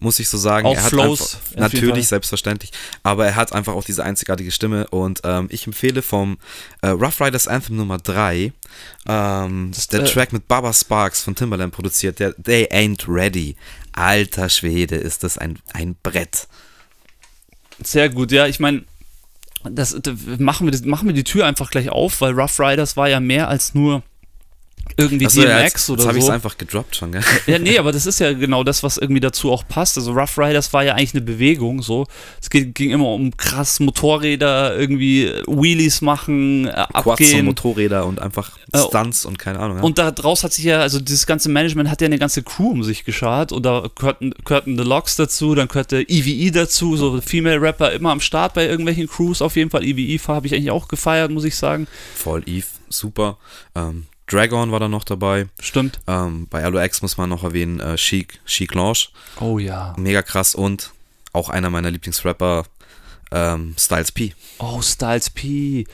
[0.00, 0.66] muss ich so sagen.
[0.66, 2.70] Auch er hat Flows, einfach, natürlich, selbstverständlich,
[3.02, 6.38] aber er hat einfach auch diese einzigartige Stimme und ähm, ich empfehle vom
[6.82, 8.52] äh, Rough Riders Anthem Nummer 3,
[9.08, 13.56] ähm, Das, der äh, Track mit Baba Sparks von Timbaland produziert, der They Ain't Ready.
[13.92, 16.46] Alter Schwede, ist das ein, ein Brett.
[17.82, 18.84] Sehr gut, ja, ich meine,
[19.64, 23.08] das, das machen, wir, machen wir die Tür einfach gleich auf, weil Rough Riders war
[23.08, 24.02] ja mehr als nur
[24.98, 26.32] irgendwie ja, DMX jetzt, oder jetzt habe ich es so.
[26.32, 27.22] einfach gedroppt schon, gell?
[27.46, 29.96] Ja, nee, aber das ist ja genau das, was irgendwie dazu auch passt.
[29.96, 32.06] Also Rough Riders war ja eigentlich eine Bewegung, so.
[32.42, 37.46] Es ging, ging immer um krass Motorräder, irgendwie Wheelies machen, äh, abgehen.
[37.46, 39.78] Motorräder und einfach Äh, Stunts und keine Ahnung.
[39.78, 39.82] Ja?
[39.82, 42.82] Und daraus hat sich ja, also dieses ganze Management hat ja eine ganze Crew um
[42.82, 43.52] sich geschart.
[43.52, 48.10] Und da gehörten, gehörten The Locks dazu, dann gehörte EVE dazu, so Female Rapper immer
[48.10, 49.40] am Start bei irgendwelchen Crews.
[49.40, 51.86] Auf jeden Fall EVE habe ich eigentlich auch gefeiert, muss ich sagen.
[52.14, 53.38] Voll Eve, super.
[53.74, 55.48] Ähm, Dragon war da noch dabei.
[55.58, 56.00] Stimmt.
[56.06, 59.08] Ähm, bei LOX muss man noch erwähnen, äh, Chic, Chic Lounge.
[59.40, 59.94] Oh ja.
[59.96, 60.92] Mega krass und
[61.32, 62.64] auch einer meiner Lieblingsrapper,
[63.30, 64.34] ähm, Styles P.
[64.58, 65.86] Oh, Styles P.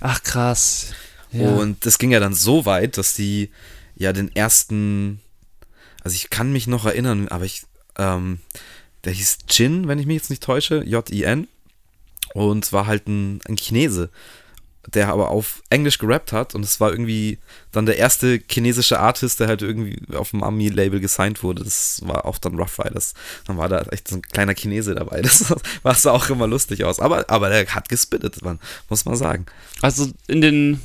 [0.00, 0.92] Ach krass.
[1.32, 1.48] Ja.
[1.48, 3.50] Und es ging ja dann so weit, dass die
[3.96, 5.20] ja den ersten,
[6.02, 7.64] also ich kann mich noch erinnern, aber ich,
[7.98, 8.40] ähm,
[9.04, 11.48] der hieß Jin, wenn ich mich jetzt nicht täusche, J-I-N.
[12.32, 14.08] Und war halt ein, ein Chinese,
[14.86, 17.38] der aber auf Englisch gerappt hat und es war irgendwie
[17.70, 21.64] dann der erste chinesische Artist, der halt irgendwie auf dem Ami-Label gesigned wurde.
[21.64, 23.14] Das war auch dann Rough Riders.
[23.46, 25.22] Dann war da echt so ein kleiner Chinese dabei.
[25.30, 26.98] Das war sah auch immer lustig aus.
[26.98, 29.46] Aber, aber der hat gespittet, man, muss man sagen.
[29.80, 30.80] Also in den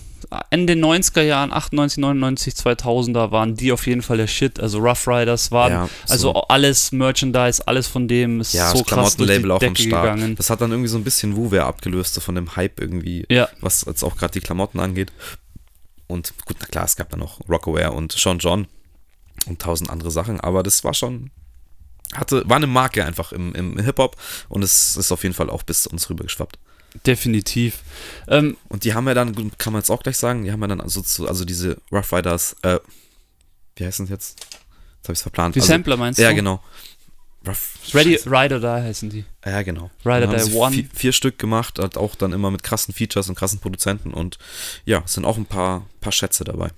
[0.51, 4.59] in den 90er Jahren, 98, 99, 2000er waren die auf jeden Fall der Shit.
[4.59, 6.41] Also Rough Riders waren, Ja, also so.
[6.47, 9.73] alles Merchandise, alles von dem ist Ja, so das krass durch die Klamottenlabel auch am
[9.75, 10.03] Decke Start.
[10.15, 10.35] gegangen.
[10.35, 13.49] Das hat dann irgendwie so ein bisschen Wu-Wear abgelöst, so von dem Hype irgendwie, Ja.
[13.61, 15.11] was jetzt auch gerade die Klamotten angeht.
[16.07, 18.67] Und gut, na klar, es gab dann noch Rockaware und Sean John
[19.47, 21.31] und tausend andere Sachen, aber das war schon,
[22.13, 24.15] hatte, war eine Marke einfach im, im Hip-Hop
[24.49, 26.57] und es ist auf jeden Fall auch bis zu uns rübergeschwappt.
[27.05, 27.81] Definitiv.
[28.27, 30.67] Ähm, Und die haben ja dann, kann man jetzt auch gleich sagen, die haben ja
[30.67, 32.79] dann also, zu, also diese Rough Riders, äh,
[33.75, 34.39] wie heißen es jetzt?
[34.39, 35.55] Jetzt habe ich es verplant.
[35.55, 36.35] die also, Sampler meinst Ja, du?
[36.35, 36.63] genau.
[37.47, 38.31] Rough, Ready, Scheiße.
[38.31, 39.23] Ride or Die heißen die.
[39.45, 39.91] Ja, genau.
[40.03, 40.73] Ride or Die One.
[40.75, 44.39] Vier, vier Stück gemacht, hat auch dann immer mit krassen Features und krassen Produzenten und
[44.85, 46.71] ja, es sind auch ein paar, paar Schätze dabei.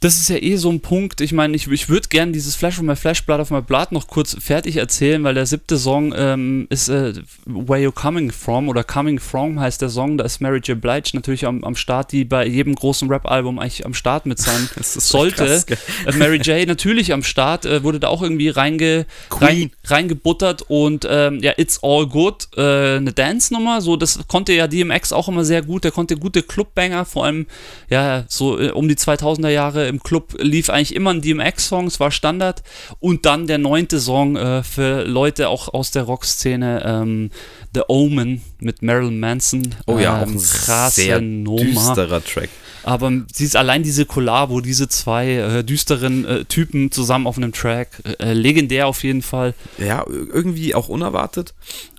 [0.00, 1.20] Das ist ja eh so ein Punkt.
[1.20, 3.92] Ich meine, ich, ich würde gerne dieses Flash of My Flash, Blood of My Blood
[3.92, 7.14] noch kurz fertig erzählen, weil der siebte Song ähm, ist äh,
[7.46, 10.18] Where You Coming From oder Coming From heißt der Song.
[10.18, 10.80] Da ist Mary J.
[10.80, 14.68] Blige natürlich am, am Start, die bei jedem großen Rap-Album eigentlich am Start mit sein
[14.80, 15.44] sollte.
[15.44, 15.66] krass?
[16.06, 16.66] Äh, Mary J.
[16.66, 21.80] natürlich am Start, äh, wurde da auch irgendwie reinge, rein, reingebuttert und ähm, ja, It's
[21.82, 25.90] All Good, äh, eine Dance-Nummer, so das konnte ja DMX auch immer sehr gut, der
[25.90, 27.46] konnte gute Clubbanger, vor allem
[27.88, 32.00] ja, so äh, um die 2000er Jahre im Club lief eigentlich immer ein DMX-Song, es
[32.00, 32.62] war Standard
[33.00, 37.30] und dann der neunte Song äh, für Leute auch aus der Rockszene, ähm,
[37.74, 39.74] The Omen mit Marilyn Manson.
[39.86, 41.62] Oh ja, auch ähm, ein krasse sehr Nummer.
[41.62, 42.50] düsterer Track.
[42.82, 47.52] Aber sie ist allein diese Kollabo, diese zwei äh, düsteren äh, Typen zusammen auf einem
[47.52, 49.54] Track, äh, legendär auf jeden Fall.
[49.76, 51.52] Ja, irgendwie auch unerwartet.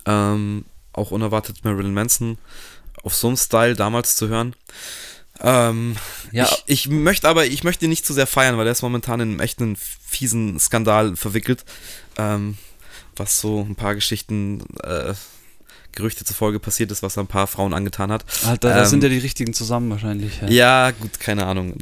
[0.06, 2.38] Ähm, auch unerwartet Marilyn Manson
[3.02, 4.54] auf so einem Style damals zu hören.
[5.42, 5.96] Ähm,
[6.32, 6.44] Ja.
[6.44, 9.20] ich, ich möchte aber, ich möchte ihn nicht zu sehr feiern, weil er ist momentan
[9.20, 11.64] in einem echten fiesen Skandal verwickelt.
[12.16, 12.58] Ähm,
[13.16, 15.14] was so ein paar Geschichten, äh,
[15.92, 18.24] Gerüchte zufolge passiert ist, was er ein paar Frauen angetan hat.
[18.46, 20.40] Alter, da Ähm, sind ja die richtigen zusammen wahrscheinlich.
[20.42, 20.48] Ja.
[20.48, 21.74] Ja, gut, keine Ahnung.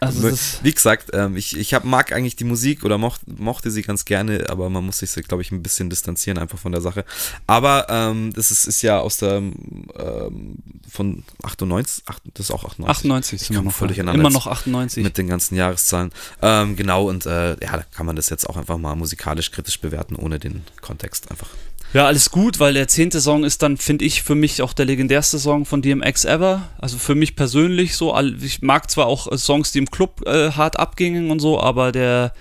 [0.00, 0.30] Also
[0.62, 4.06] wie gesagt, ähm, ich, ich hab, mag eigentlich die Musik oder mocht, mochte sie ganz
[4.06, 7.04] gerne, aber man muss sich, glaube ich, ein bisschen distanzieren einfach von der Sache.
[7.46, 10.56] Aber ähm, das ist, ist ja aus der ähm,
[10.90, 12.88] von 98, ach, das ist auch 98.
[12.88, 13.72] 98 sind wir noch.
[13.72, 14.02] voll ja.
[14.02, 15.04] Immer noch 98.
[15.04, 16.12] Mit den ganzen Jahreszahlen.
[16.40, 19.80] Ähm, genau, und äh, ja, da kann man das jetzt auch einfach mal musikalisch kritisch
[19.80, 21.48] bewerten, ohne den Kontext einfach.
[21.92, 24.86] Ja, alles gut, weil der zehnte Song ist dann, finde ich, für mich auch der
[24.86, 26.68] legendärste Song von DMX ever.
[26.78, 28.16] Also für mich persönlich so.
[28.42, 31.90] Ich mag zwar auch äh, Songs, die im Club äh, hart abgingen und so, aber
[31.90, 32.32] der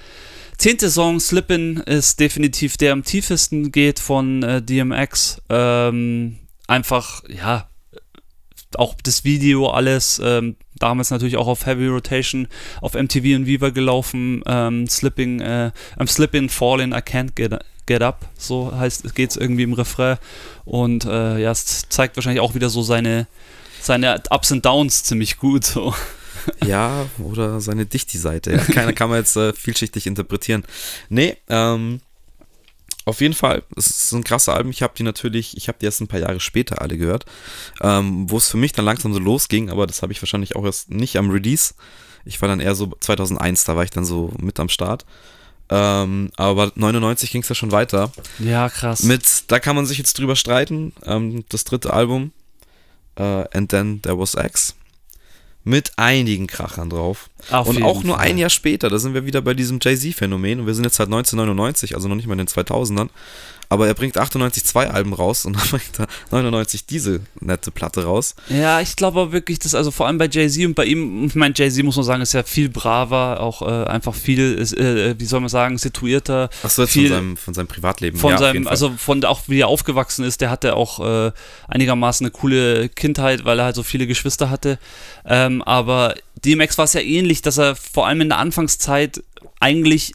[0.57, 5.41] zehnte Song, Slippin', ist definitiv der am tiefesten geht von äh, DMX.
[5.49, 7.68] Ähm, einfach, ja,
[8.77, 12.47] auch das Video, alles, ähm, damals natürlich auch auf Heavy Rotation,
[12.81, 17.53] auf MTV und Viva gelaufen, ähm, Slipping, äh, I'm slipping, falling, I can't get,
[17.85, 20.17] get up, so heißt, geht's irgendwie im Refrain
[20.65, 23.27] und äh, ja, es zeigt wahrscheinlich auch wieder so seine,
[23.81, 25.93] seine Ups und Downs ziemlich gut, so.
[26.65, 28.51] Ja, oder seine Dichti-Seite.
[28.53, 30.63] Ja, keine kann man jetzt äh, vielschichtig interpretieren.
[31.09, 31.99] Nee, ähm,
[33.09, 34.71] auf jeden Fall, es ist ein krasser Album.
[34.71, 37.25] Ich habe die natürlich, ich habe die erst ein paar Jahre später alle gehört,
[37.81, 40.65] ähm, wo es für mich dann langsam so losging, aber das habe ich wahrscheinlich auch
[40.65, 41.73] erst nicht am Release.
[42.25, 45.05] Ich war dann eher so 2001, da war ich dann so mit am Start.
[45.69, 48.11] Ähm, aber 99 ging es ja schon weiter.
[48.39, 49.03] Ja, krass.
[49.03, 50.93] Mit, da kann man sich jetzt drüber streiten.
[51.05, 52.31] Ähm, das dritte Album,
[53.15, 54.75] äh, And Then There Was X.
[55.63, 57.29] Mit einigen Krachern drauf.
[57.51, 58.27] Auf und auch nur Fall.
[58.27, 60.61] ein Jahr später, da sind wir wieder bei diesem Jay-Z-Phänomen.
[60.61, 63.09] Und wir sind jetzt halt 1999, also noch nicht mal in den 2000ern.
[63.69, 68.03] Aber er bringt 98 zwei Alben raus und dann bringt er 99 diese nette Platte
[68.03, 68.35] raus.
[68.49, 71.35] Ja, ich glaube aber wirklich, dass also vor allem bei Jay-Z und bei ihm, ich
[71.35, 75.15] meine, Jay-Z muss man sagen, ist ja viel braver, auch äh, einfach viel, ist, äh,
[75.19, 76.49] wie soll man sagen, situierter.
[76.63, 78.19] Achso, jetzt viel von seinem, von seinem Privatleben.
[78.19, 81.31] von ja, seinem, also von auch wie er aufgewachsen ist, der hatte auch äh,
[81.67, 84.79] einigermaßen eine coole Kindheit, weil er halt so viele Geschwister hatte.
[85.25, 89.21] Ähm, aber DMX war es ja ähnlich, dass er vor allem in der Anfangszeit
[89.59, 90.13] eigentlich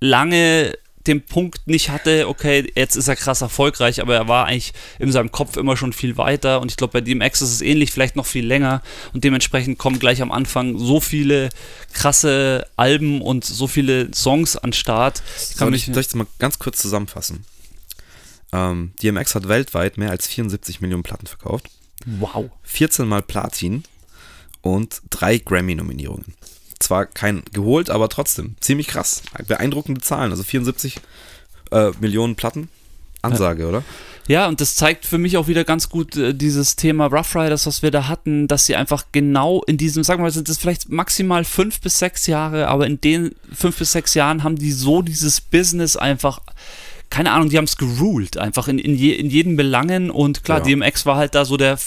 [0.00, 0.74] lange
[1.06, 5.10] den Punkt nicht hatte, okay, jetzt ist er krass erfolgreich, aber er war eigentlich in
[5.10, 8.16] seinem Kopf immer schon viel weiter und ich glaube, bei DMX ist es ähnlich, vielleicht
[8.16, 11.50] noch viel länger und dementsprechend kommen gleich am Anfang so viele
[11.92, 15.22] krasse Alben und so viele Songs an Start.
[15.36, 17.44] Ich kann Soll mich, ich, soll ich das mal ganz kurz zusammenfassen?
[18.52, 21.70] Ähm, DMX hat weltweit mehr als 74 Millionen Platten verkauft,
[22.04, 22.50] wow.
[22.62, 23.84] 14 mal Platin
[24.60, 26.34] und drei Grammy-Nominierungen.
[26.82, 29.22] Zwar kein geholt, aber trotzdem ziemlich krass.
[29.46, 30.30] Beeindruckende Zahlen.
[30.30, 30.96] Also 74
[31.70, 32.68] äh, Millionen Platten.
[33.22, 33.84] Ansage, oder?
[34.28, 37.66] Ja, und das zeigt für mich auch wieder ganz gut äh, dieses Thema Rough Riders,
[37.66, 40.58] was wir da hatten, dass sie einfach genau in diesem, sagen wir mal, sind das
[40.58, 44.72] vielleicht maximal fünf bis sechs Jahre, aber in den fünf bis sechs Jahren haben die
[44.72, 46.40] so dieses Business einfach,
[47.12, 50.58] keine Ahnung, die haben es geruled, einfach in, in, je, in jeden Belangen und klar,
[50.60, 50.64] Ja.
[50.64, 51.78] DMX war halt da so der,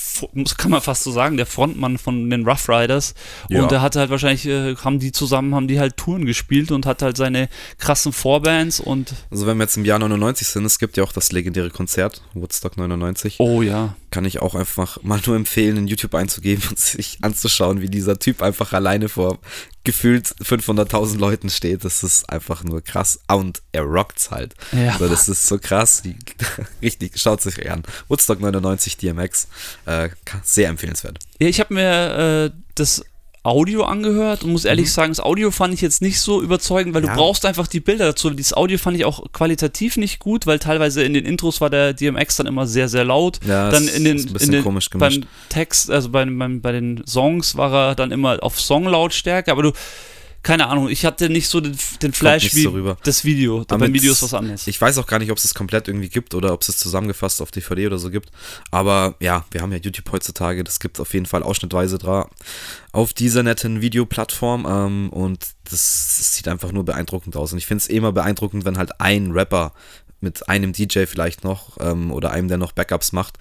[0.59, 3.15] kann man fast so sagen, der Frontmann von den Rough Riders
[3.49, 3.63] Ja.
[3.63, 6.85] und er hatte halt wahrscheinlich, äh, haben die zusammen, haben die halt Touren gespielt und
[6.85, 10.77] hat halt seine krassen Vorbands und, Also wenn wir jetzt im Jahr 99 sind, es
[10.77, 13.37] gibt ja auch das legendäre Konzert, Woodstock 99.
[13.39, 13.95] oh ja.
[14.11, 18.19] Kann ich auch einfach mal nur empfehlen, in YouTube einzugeben und sich anzuschauen, wie dieser
[18.19, 19.39] Typ einfach alleine vor
[19.85, 21.85] gefühlt 500.000 Leuten steht.
[21.85, 23.19] Das ist einfach nur krass.
[23.27, 24.53] Und er rockt's halt.
[24.73, 24.93] Ja.
[24.93, 26.03] Also das ist so krass.
[26.81, 27.83] Richtig, schaut sich an.
[28.09, 29.47] Woodstock 99 DMX.
[29.85, 30.09] Äh,
[30.43, 31.19] sehr empfehlenswert.
[31.39, 33.03] Ja, ich habe mir äh, das
[33.45, 37.01] Audio angehört und muss ehrlich sagen, das Audio fand ich jetzt nicht so überzeugend, weil
[37.03, 37.07] Mhm.
[37.09, 37.13] Ja.
[37.13, 38.29] du brauchst einfach die Bilder dazu.
[38.31, 41.93] Dieses Audio fand ich auch qualitativ nicht gut, weil teilweise in den Intros war der
[41.93, 43.39] DMX dann immer sehr, sehr laut.
[43.47, 45.21] Ja, dann in den, ist ein bisschen den komisch gemischt.
[45.21, 49.61] beim Text, also bei, beim, bei den Songs war er dann immer auf Songlautstärke, aber
[49.63, 49.71] du,
[50.45, 53.61] keine Ahnung, ich hatte nicht so den, den nicht wie so das Video.
[53.67, 54.67] Aber beim Video ist was anderes.
[54.67, 56.77] Ich weiß auch gar nicht, ob es es komplett irgendwie gibt oder ob es es
[56.77, 58.29] zusammengefasst auf DVD oder so gibt.
[58.69, 60.63] Aber ja, wir haben ja YouTube heutzutage.
[60.63, 62.29] Das gibt auf jeden Fall ausschnittweise dra
[62.91, 64.67] auf dieser netten Videoplattform.
[64.69, 67.51] Ähm, und das, das sieht einfach nur beeindruckend aus.
[67.51, 69.73] Und ich finde es immer beeindruckend, wenn halt ein Rapper
[70.21, 73.39] mit einem DJ vielleicht noch ähm, oder einem, der noch Backups macht,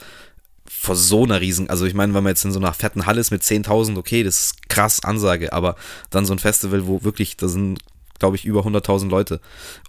[0.69, 3.21] vor so einer riesen, also ich meine, wenn man jetzt in so einer fetten Halle
[3.21, 5.77] ist mit 10.000, okay, das ist krass Ansage, aber
[6.11, 7.81] dann so ein Festival, wo wirklich, da sind,
[8.25, 9.39] glaube ich, über 100.000 Leute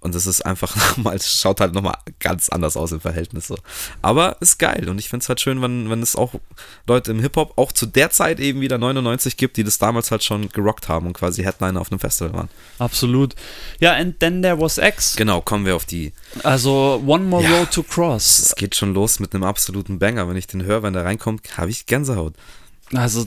[0.02, 3.58] und das ist einfach nochmal, es schaut halt nochmal ganz anders aus im Verhältnis so.
[4.02, 6.34] Aber ist geil und ich finde es halt schön, wenn, wenn es auch
[6.86, 10.22] Leute im Hip-Hop auch zu der Zeit eben wieder 99 gibt, die das damals halt
[10.26, 12.50] schon gerockt haben und quasi Headliner auf einem Festival waren.
[12.78, 13.36] Absolut.
[13.80, 15.16] Ja, and then there was X.
[15.16, 16.12] Genau, kommen wir auf die,
[16.44, 17.60] Also One More Ja.
[17.60, 18.40] Road to Cross.
[18.40, 21.58] es geht schon los mit einem absoluten Banger, wenn ich den höre, wenn der reinkommt,
[21.58, 22.34] habe ich Gänsehaut.
[22.94, 23.26] Also,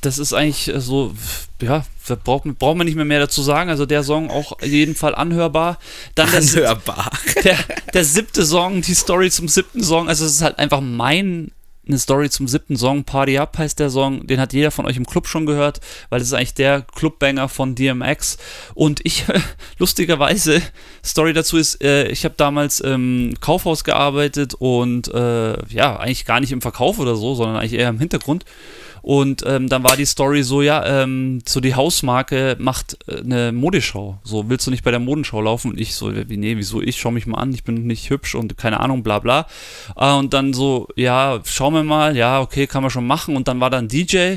[0.00, 1.14] das ist eigentlich äh, so,
[1.60, 1.84] ja,
[2.24, 3.70] braucht, braucht man nicht mehr mehr dazu sagen.
[3.70, 5.78] Also, der Song auch auf jeden Fall anhörbar.
[6.14, 7.10] Dann der, Anhörbar.
[7.44, 7.58] der,
[7.92, 10.08] der siebte Song, die Story zum siebten Song.
[10.08, 11.52] Also, es ist halt einfach mein.
[11.88, 14.96] Eine Story zum siebten Song, Party Up heißt der Song, den hat jeder von euch
[14.96, 18.36] im Club schon gehört, weil das ist eigentlich der Clubbanger von DMX.
[18.74, 19.24] Und ich,
[19.78, 20.62] lustigerweise,
[21.04, 26.38] Story dazu ist, äh, ich habe damals im Kaufhaus gearbeitet und äh, ja, eigentlich gar
[26.38, 28.44] nicht im Verkauf oder so, sondern eigentlich eher im Hintergrund.
[29.02, 33.52] Und ähm, dann war die Story so, ja, ähm, so die Hausmarke macht äh, eine
[33.52, 34.18] Modeschau.
[34.24, 35.72] So, willst du nicht bei der Modenschau laufen?
[35.72, 36.98] Und ich so, wie, nee, wieso ich?
[36.98, 39.46] Schau mich mal an, ich bin nicht hübsch und keine Ahnung, bla bla.
[39.96, 43.36] Äh, und dann so, ja, schauen wir mal, ja, okay, kann man schon machen.
[43.36, 44.36] Und dann war da ein DJ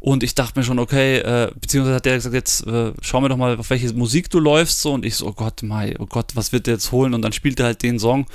[0.00, 3.28] und ich dachte mir schon, okay, äh, beziehungsweise hat der gesagt, jetzt äh, schau mir
[3.28, 4.80] doch mal, auf welche Musik du läufst.
[4.80, 7.12] So, und ich so, oh Gott, Mai, oh Gott, was wird der jetzt holen?
[7.12, 8.26] Und dann spielt er halt den Song.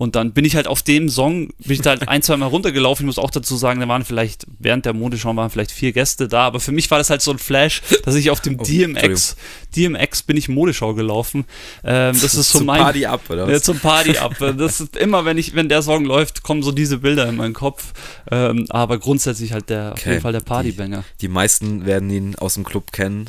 [0.00, 2.46] Und dann bin ich halt auf dem Song, bin ich da halt ein, zwei Mal
[2.46, 3.04] runtergelaufen.
[3.04, 6.26] Ich muss auch dazu sagen, da waren vielleicht, während der Modeschau waren vielleicht vier Gäste
[6.26, 8.62] da, aber für mich war das halt so ein Flash, dass ich auf dem oh,
[8.62, 9.36] DMX,
[9.76, 11.44] DMX bin ich Modeschau gelaufen.
[11.84, 12.80] Ähm, das ist so zum mein.
[12.80, 13.44] Party ab, oder?
[13.44, 13.52] Was?
[13.52, 14.36] Ja, zum Party ab.
[14.56, 17.52] Das ist immer, wenn ich, wenn der Song läuft, kommen so diese Bilder in meinen
[17.52, 17.92] Kopf.
[18.30, 20.00] Ähm, aber grundsätzlich halt der, okay.
[20.00, 21.04] auf jeden Fall der Partybanger.
[21.20, 23.28] Die, die meisten werden ihn aus dem Club kennen.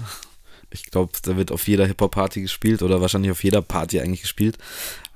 [0.69, 4.57] Ich glaube, da wird auf jeder Hip-Hop-Party gespielt oder wahrscheinlich auf jeder Party eigentlich gespielt.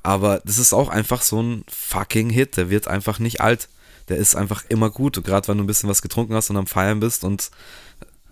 [0.05, 2.57] Aber das ist auch einfach so ein fucking Hit.
[2.57, 3.67] Der wird einfach nicht alt.
[4.07, 5.23] Der ist einfach immer gut.
[5.23, 7.49] Gerade wenn du ein bisschen was getrunken hast und am Feiern bist und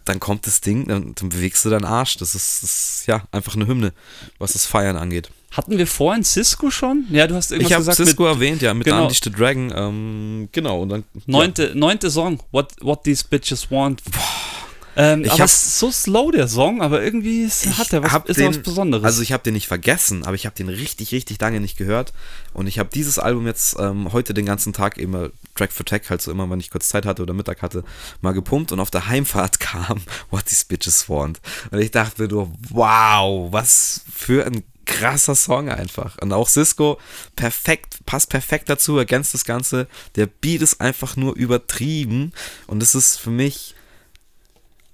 [0.05, 2.17] dann kommt das Ding, dann, dann bewegst du deinen Arsch.
[2.17, 3.91] Das ist, das ist, ja einfach eine Hymne,
[4.37, 5.31] was das Feiern angeht.
[5.49, 7.05] Hatten wir vorhin Cisco schon?
[7.09, 7.97] Ja, du hast irgendwas ich gesagt.
[7.97, 9.03] Ich habe Cisco mit, erwähnt, ja, mit genau.
[9.03, 9.73] Unleash the Dragon.
[9.75, 11.03] Ähm, genau, und dann.
[11.25, 11.75] Neunte, ja.
[11.75, 14.03] neunte Song, What, What These Bitches Want.
[14.11, 14.62] Boah
[14.95, 18.39] ähm, aber es ist so slow, der Song, aber irgendwie ist, hat er was, ist
[18.39, 19.03] den, was Besonderes.
[19.03, 22.13] Also ich habe den nicht vergessen, aber ich habe den richtig, richtig lange nicht gehört.
[22.53, 26.09] Und ich habe dieses Album jetzt ähm, heute den ganzen Tag immer Track for Track,
[26.09, 27.83] halt so immer, wenn ich kurz Zeit hatte oder Mittag hatte,
[28.21, 28.71] mal gepumpt.
[28.71, 31.41] Und auf der Heimfahrt kam What These Bitches Want.
[31.71, 36.17] Und ich dachte nur, wow, was für ein krasser Song einfach.
[36.21, 36.99] Und auch Cisco
[37.35, 39.87] perfekt, passt perfekt dazu, ergänzt das Ganze.
[40.15, 42.33] Der Beat ist einfach nur übertrieben.
[42.67, 43.75] Und es ist für mich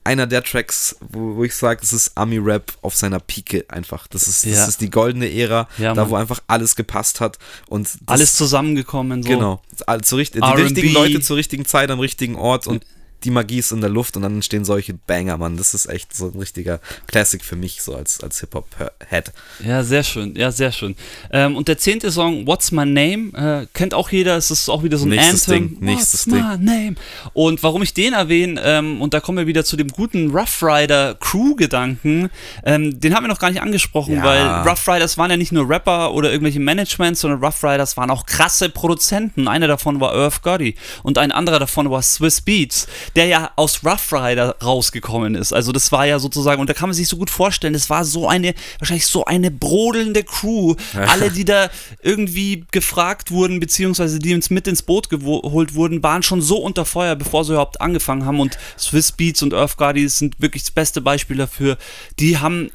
[0.03, 4.07] einer der Tracks, wo, wo ich sage, das ist Ami-Rap auf seiner Pike einfach.
[4.07, 4.65] Das ist, das ja.
[4.65, 7.37] ist die goldene Ära, ja, da wo einfach alles gepasst hat.
[7.67, 9.23] und Alles zusammengekommen.
[9.23, 9.29] So.
[9.29, 9.61] Genau.
[9.85, 12.85] Also, die richtigen Leute zur richtigen Zeit am richtigen Ort und
[13.23, 15.57] die Magie ist in der Luft und dann entstehen solche Banger, Mann.
[15.57, 19.31] Das ist echt so ein richtiger Classic für mich, so als, als Hip-Hop-Head.
[19.65, 20.95] Ja, sehr schön, ja, sehr schön.
[21.31, 24.83] Ähm, und der zehnte Song, What's My Name, äh, kennt auch jeder, es ist auch
[24.83, 25.69] wieder so ein nächstes Anthem.
[25.69, 26.47] Ding, nächstes What's Ding.
[26.47, 26.95] My Name?
[27.33, 30.63] Und warum ich den erwähne, ähm, und da kommen wir wieder zu dem guten Rough
[30.63, 32.29] Rider Crew-Gedanken,
[32.63, 34.23] ähm, den haben wir noch gar nicht angesprochen, ja.
[34.23, 38.09] weil Rough Riders waren ja nicht nur Rapper oder irgendwelche Managements, sondern Rough Riders waren
[38.09, 39.47] auch krasse Produzenten.
[39.47, 43.83] Einer davon war Earth Gotti und ein anderer davon war Swiss Beats der ja aus
[43.83, 45.53] Rough Rider rausgekommen ist.
[45.53, 48.05] Also das war ja sozusagen, und da kann man sich so gut vorstellen, das war
[48.05, 50.75] so eine, wahrscheinlich so eine brodelnde Crew.
[50.93, 51.69] Alle, die da
[52.01, 56.85] irgendwie gefragt wurden, beziehungsweise die uns mit ins Boot geholt wurden, waren schon so unter
[56.85, 58.39] Feuer, bevor sie überhaupt angefangen haben.
[58.39, 61.77] Und Swiss Beats und Earth Guardi sind wirklich das beste Beispiel dafür.
[62.19, 62.71] Die haben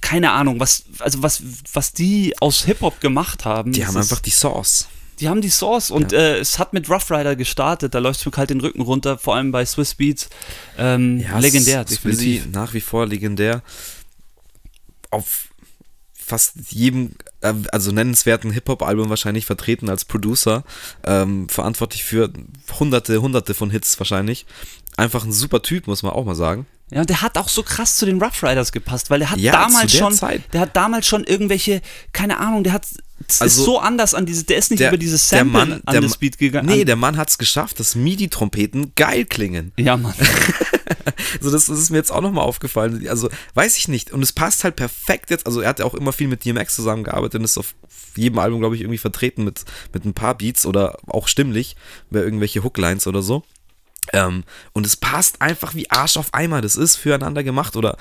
[0.00, 1.42] keine Ahnung, was, also was,
[1.72, 3.72] was die aus Hip-Hop gemacht haben.
[3.72, 4.88] Die haben einfach die Sauce.
[5.20, 6.18] Die haben die Source und ja.
[6.18, 9.18] äh, es hat mit Rough Rider gestartet, da läuft es mir kalt den Rücken runter,
[9.18, 10.28] vor allem bei Swiss Beats.
[10.78, 12.46] Ähm, ja, legendär, definitiv.
[12.50, 13.62] Nach wie vor legendär.
[15.10, 15.48] Auf
[16.24, 20.64] fast jedem, äh, also nennenswerten Hip-Hop-Album wahrscheinlich vertreten als Producer,
[21.04, 22.32] ähm, verantwortlich für
[22.78, 24.46] hunderte, hunderte von Hits wahrscheinlich.
[24.96, 26.66] Einfach ein super Typ, muss man auch mal sagen.
[26.90, 29.38] Ja, und der hat auch so krass zu den Rough Riders gepasst, weil der hat
[29.38, 30.42] ja, damals schon, Zeit.
[30.52, 31.80] der hat damals schon irgendwelche,
[32.12, 32.86] keine Ahnung, der hat
[33.40, 36.02] also, ist so anders an diese, der ist nicht der, über dieses Sample Mann, an
[36.02, 36.68] das Beat gegangen.
[36.68, 39.72] Nee, der Mann hat es geschafft, dass MIDI-Trompeten geil klingen.
[39.78, 40.14] Ja, Mann.
[41.38, 43.06] also das, das, ist mir jetzt auch nochmal aufgefallen.
[43.08, 44.12] Also weiß ich nicht.
[44.12, 45.46] Und es passt halt perfekt jetzt.
[45.46, 47.74] Also er hat ja auch immer viel mit DMX zusammengearbeitet und ist auf
[48.16, 51.76] jedem Album, glaube ich, irgendwie vertreten mit, mit ein paar Beats oder auch stimmlich
[52.10, 53.42] bei irgendwelche Hooklines oder so.
[54.12, 56.60] Ähm, und es passt einfach wie Arsch auf Eimer.
[56.60, 57.96] Das ist füreinander gemacht oder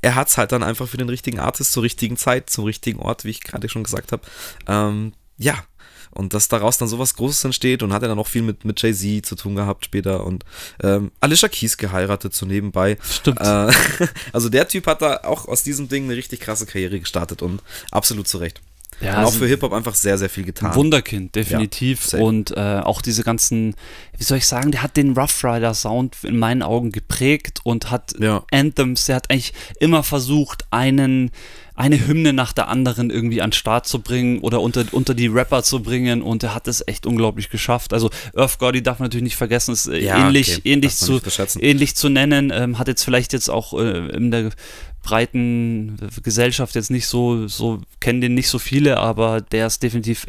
[0.00, 3.00] er hat es halt dann einfach für den richtigen Artist zur richtigen Zeit, zum richtigen
[3.00, 4.22] Ort, wie ich gerade schon gesagt habe.
[4.66, 5.64] Ähm, ja,
[6.10, 8.80] und dass daraus dann sowas Großes entsteht und hat er dann auch viel mit, mit
[8.80, 10.44] Jay-Z zu tun gehabt später und
[10.82, 12.96] ähm, Alicia Keys geheiratet so nebenbei.
[13.02, 13.40] Stimmt.
[13.40, 13.70] Äh,
[14.32, 17.62] also der Typ hat da auch aus diesem Ding eine richtig krasse Karriere gestartet und
[17.90, 18.60] absolut zu Recht.
[19.00, 20.74] Ja, und auch für Hip-Hop einfach sehr, sehr viel getan.
[20.74, 22.12] Wunderkind, definitiv.
[22.12, 23.74] Ja, und äh, auch diese ganzen,
[24.16, 27.90] wie soll ich sagen, der hat den Rough Rider Sound in meinen Augen geprägt und
[27.90, 28.44] hat ja.
[28.50, 31.30] Anthems, der hat eigentlich immer versucht, einen,
[31.76, 35.28] eine Hymne nach der anderen irgendwie an den Start zu bringen oder unter, unter die
[35.28, 37.92] Rapper zu bringen und er hat es echt unglaublich geschafft.
[37.92, 40.72] Also Earth Gotti darf man natürlich nicht vergessen, ist äh, ja, ähnlich, okay.
[40.72, 41.20] ähnlich, zu,
[41.60, 44.50] ähnlich zu nennen, ähm, hat jetzt vielleicht jetzt auch äh, in der
[45.02, 50.26] breiten Gesellschaft jetzt nicht so, so kennen den nicht so viele, aber der ist definitiv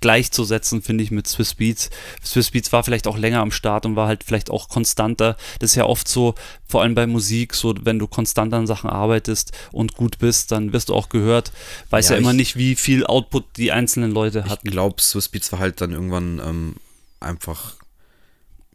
[0.00, 1.90] gleichzusetzen, finde ich, mit Swiss Beats.
[2.24, 5.36] Swiss Beats war vielleicht auch länger am Start und war halt vielleicht auch konstanter.
[5.58, 6.34] Das ist ja oft so,
[6.66, 10.72] vor allem bei Musik, so wenn du konstant an Sachen arbeitest und gut bist, dann
[10.72, 11.52] wirst du auch gehört.
[11.90, 14.66] Weiß ja, ja immer nicht, wie viel Output die einzelnen Leute hatten.
[14.66, 16.76] Ich glaube, Swiss Beats war halt dann irgendwann ähm,
[17.20, 17.74] einfach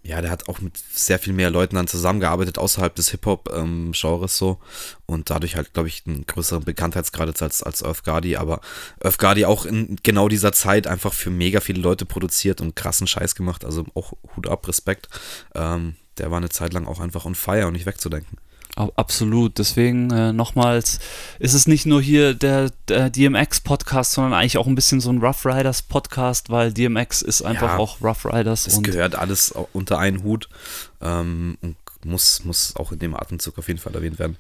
[0.08, 4.28] ja, der hat auch mit sehr viel mehr Leuten dann zusammengearbeitet, außerhalb des Hip-Hop-Genres ähm,
[4.28, 4.58] so.
[5.06, 8.38] Und dadurch halt, glaube ich, einen größeren Bekanntheitsgrad als, als Earth Guardi.
[8.38, 8.62] Aber
[9.04, 13.06] Earth Guardi auch in genau dieser Zeit einfach für mega viele Leute produziert und krassen
[13.06, 13.66] Scheiß gemacht.
[13.66, 15.10] Also auch Hut ab, Respekt.
[15.54, 18.38] Ähm, der war eine Zeit lang auch einfach on fire und nicht wegzudenken.
[18.78, 19.58] Absolut.
[19.58, 21.00] Deswegen äh, nochmals,
[21.40, 25.20] ist es nicht nur hier der, der DMX-Podcast, sondern eigentlich auch ein bisschen so ein
[25.20, 28.68] Rough Riders-Podcast, weil DMX ist einfach ja, auch Rough Riders.
[28.68, 30.48] Es gehört alles unter einen Hut
[31.02, 34.38] ähm, und muss, muss auch in dem Atemzug auf jeden Fall erwähnt werden.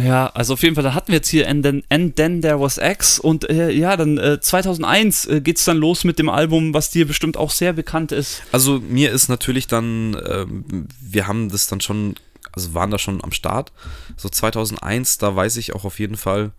[0.00, 2.60] Ja, also auf jeden Fall, da hatten wir jetzt hier And Then, And Then There
[2.60, 6.74] Was X und äh, ja, dann äh, 2001 äh, es dann los mit dem Album,
[6.74, 8.42] was dir bestimmt auch sehr bekannt ist.
[8.52, 12.14] Also mir ist natürlich dann, ähm, wir haben das dann schon,
[12.52, 13.72] also waren da schon am Start,
[14.16, 16.52] so 2001, da weiß ich auch auf jeden Fall,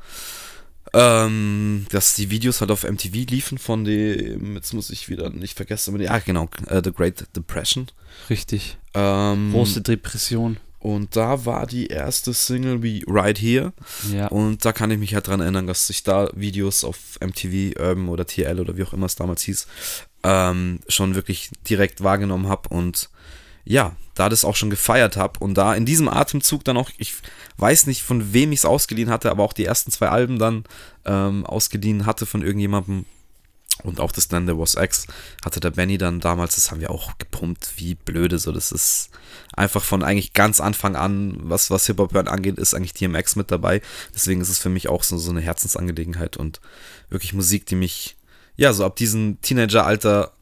[0.94, 5.56] ähm, dass die Videos halt auf MTV liefen von dem, jetzt muss ich wieder nicht
[5.56, 7.88] vergessen, ja genau, uh, The Great Depression.
[8.30, 8.78] Richtig.
[8.94, 10.58] Ähm, Große Depression.
[10.82, 13.72] Und da war die erste Single wie Right Here.
[14.12, 14.28] Ja.
[14.28, 18.10] Und da kann ich mich halt dran erinnern, dass ich da Videos auf MTV, Urban
[18.10, 19.68] oder TL oder wie auch immer es damals hieß,
[20.24, 23.10] ähm, schon wirklich direkt wahrgenommen habe und
[23.64, 27.14] ja, da das auch schon gefeiert habe und da in diesem Atemzug dann auch, ich
[27.58, 30.64] weiß nicht von wem ich es ausgeliehen hatte, aber auch die ersten zwei Alben dann
[31.06, 33.06] ähm, ausgeliehen hatte von irgendjemandem,
[33.84, 35.08] und auch das dann der Was X
[35.44, 38.38] hatte der Benny dann damals, das haben wir auch gepumpt, wie blöde.
[38.38, 39.10] So, das ist
[39.54, 43.82] einfach von eigentlich ganz Anfang an, was, was Hip-Hop-Hören angeht, ist eigentlich DMX mit dabei.
[44.14, 46.62] Deswegen ist es für mich auch so, so eine Herzensangelegenheit und
[47.10, 48.18] wirklich Musik, die mich,
[48.56, 50.34] ja, so ab diesem Teenager-Alter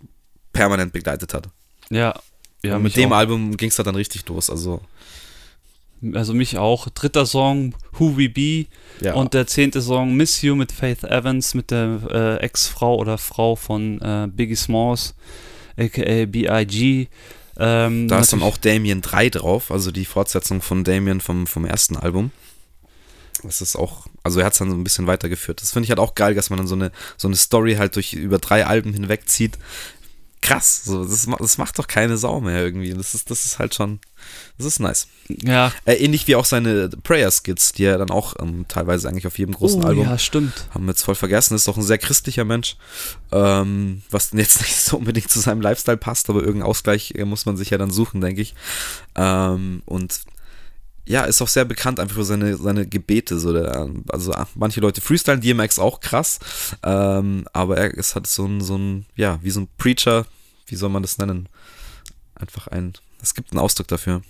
[0.51, 1.49] permanent begleitet hat.
[1.89, 2.19] Ja,
[2.63, 2.75] ja.
[2.75, 3.17] Und mit dem auch.
[3.17, 4.49] Album ging es dann richtig los.
[4.49, 4.81] Also
[6.13, 6.89] also mich auch.
[6.89, 8.67] Dritter Song, Who We Be.
[9.01, 9.13] Ja.
[9.13, 13.55] Und der zehnte Song, Miss You mit Faith Evans, mit der äh, Ex-Frau oder Frau
[13.55, 15.13] von äh, Biggie Smalls,
[15.77, 17.07] aka B.I.G.
[17.57, 21.65] Ähm, da ist dann auch Damien 3 drauf, also die Fortsetzung von Damien vom, vom
[21.65, 22.31] ersten Album.
[23.43, 25.61] Das ist auch, also er hat es dann so ein bisschen weitergeführt.
[25.61, 27.95] Das finde ich halt auch geil, dass man dann so eine, so eine Story halt
[27.95, 29.57] durch über drei Alben hinwegzieht,
[30.41, 30.81] krass.
[30.85, 32.93] So, das, das macht doch keine Sau mehr irgendwie.
[32.93, 33.99] Das ist, das ist halt schon,
[34.57, 35.07] das ist nice.
[35.27, 35.71] Ja.
[35.85, 39.53] Äh, ähnlich wie auch seine Prayer-Skits, die er dann auch ähm, teilweise eigentlich auf jedem
[39.53, 40.05] großen oh, Album.
[40.05, 40.67] Ja, stimmt.
[40.71, 41.55] Haben wir jetzt voll vergessen.
[41.55, 42.77] Ist doch ein sehr christlicher Mensch.
[43.31, 47.45] Ähm, was jetzt nicht so unbedingt zu seinem Lifestyle passt, aber irgendeinen Ausgleich äh, muss
[47.45, 48.55] man sich ja dann suchen, denke ich.
[49.15, 50.21] Ähm, und
[51.05, 53.39] ja, ist auch sehr bekannt einfach für seine, seine Gebete.
[53.39, 56.39] So der, also ah, manche Leute freestylen, DMX auch krass,
[56.83, 60.25] ähm, aber er ist halt so ein, so ein, ja, wie so ein Preacher,
[60.67, 61.49] wie soll man das nennen?
[62.35, 64.21] Einfach ein, es gibt einen Ausdruck dafür.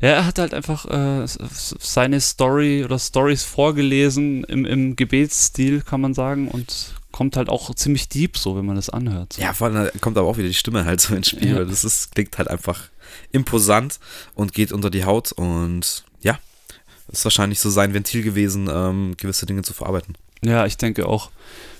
[0.00, 6.00] Ja, er hat halt einfach äh, seine Story oder Stories vorgelesen im, im Gebetsstil, kann
[6.00, 9.34] man sagen, und kommt halt auch ziemlich deep so, wenn man das anhört.
[9.34, 9.42] So.
[9.42, 11.56] Ja, vor allem kommt aber auch wieder die Stimme halt so ins Spiel, ja.
[11.56, 12.88] weil das ist, klingt halt einfach
[13.32, 14.00] imposant
[14.34, 16.38] und geht unter die Haut und ja,
[17.10, 20.16] ist wahrscheinlich so sein Ventil gewesen, ähm, gewisse Dinge zu verarbeiten.
[20.42, 21.30] Ja, ich denke auch.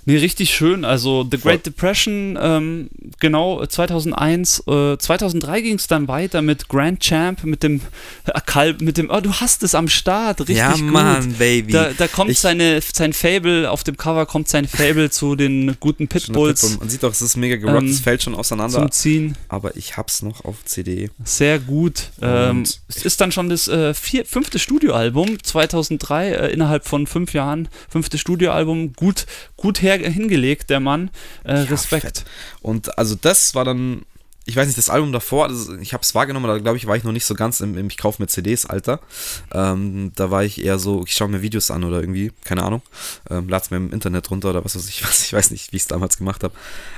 [0.07, 0.84] Nee, richtig schön.
[0.84, 4.64] Also The Great Depression, ähm, genau, 2001.
[4.66, 7.80] Äh, 2003 ging es dann weiter mit Grand Champ, mit dem
[8.26, 10.82] äh, Kalb, mit dem, oh, du hast es am Start, richtig ja, gut.
[10.82, 11.72] Mann, Baby.
[11.72, 15.76] Da, da kommt ich, seine, sein Fable, auf dem Cover kommt sein Fable zu den
[15.80, 16.62] guten Pitbulls.
[16.62, 16.78] Pitbull.
[16.80, 18.78] Man sieht doch, es ist mega gerockt, ähm, es fällt schon auseinander.
[18.78, 19.36] Zum Ziehen.
[19.48, 21.11] Aber ich hab's noch auf CD.
[21.24, 22.11] Sehr gut.
[22.22, 27.34] Ähm, es ist dann schon das äh, vier, fünfte Studioalbum, 2003, äh, innerhalb von fünf
[27.34, 29.26] Jahren, fünfte Studioalbum, gut,
[29.57, 31.11] gut her her hingelegt, der Mann.
[31.45, 32.03] Äh, Respekt.
[32.03, 32.24] Fett.
[32.62, 34.03] Und also das war dann,
[34.47, 36.97] ich weiß nicht, das Album davor, das, ich habe es wahrgenommen, da glaube ich, war
[36.97, 39.01] ich noch nicht so ganz im, im ich kaufe mir CDs, Alter.
[39.53, 42.82] Ähm, da war ich eher so, ich schaue mir Videos an oder irgendwie, keine Ahnung,
[43.28, 45.76] ähm, es mir im Internet runter oder was weiß ich, was, ich weiß nicht, wie
[45.76, 46.55] ich es damals gemacht habe.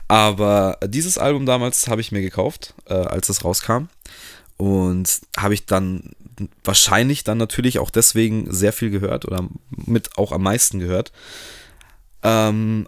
[0.09, 3.89] Aber dieses Album damals habe ich mir gekauft, äh, als es rauskam.
[4.59, 6.13] Und habe ich dann
[6.65, 11.13] wahrscheinlich dann natürlich auch deswegen sehr viel gehört oder mit auch am meisten gehört.
[12.23, 12.87] Ähm,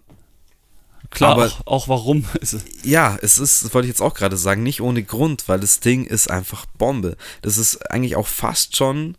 [1.11, 2.25] Klar, aber, auch, auch warum.
[2.83, 5.81] ja, es ist, das wollte ich jetzt auch gerade sagen, nicht ohne Grund, weil das
[5.81, 7.17] Ding ist einfach Bombe.
[7.43, 9.17] Das ist eigentlich auch fast schon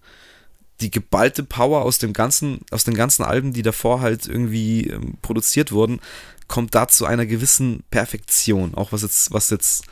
[0.81, 5.17] die geballte Power aus dem ganzen, aus den ganzen Alben, die davor halt irgendwie ähm,
[5.21, 6.01] produziert wurden,
[6.47, 8.75] kommt da zu einer gewissen Perfektion.
[8.75, 9.85] Auch was jetzt, was jetzt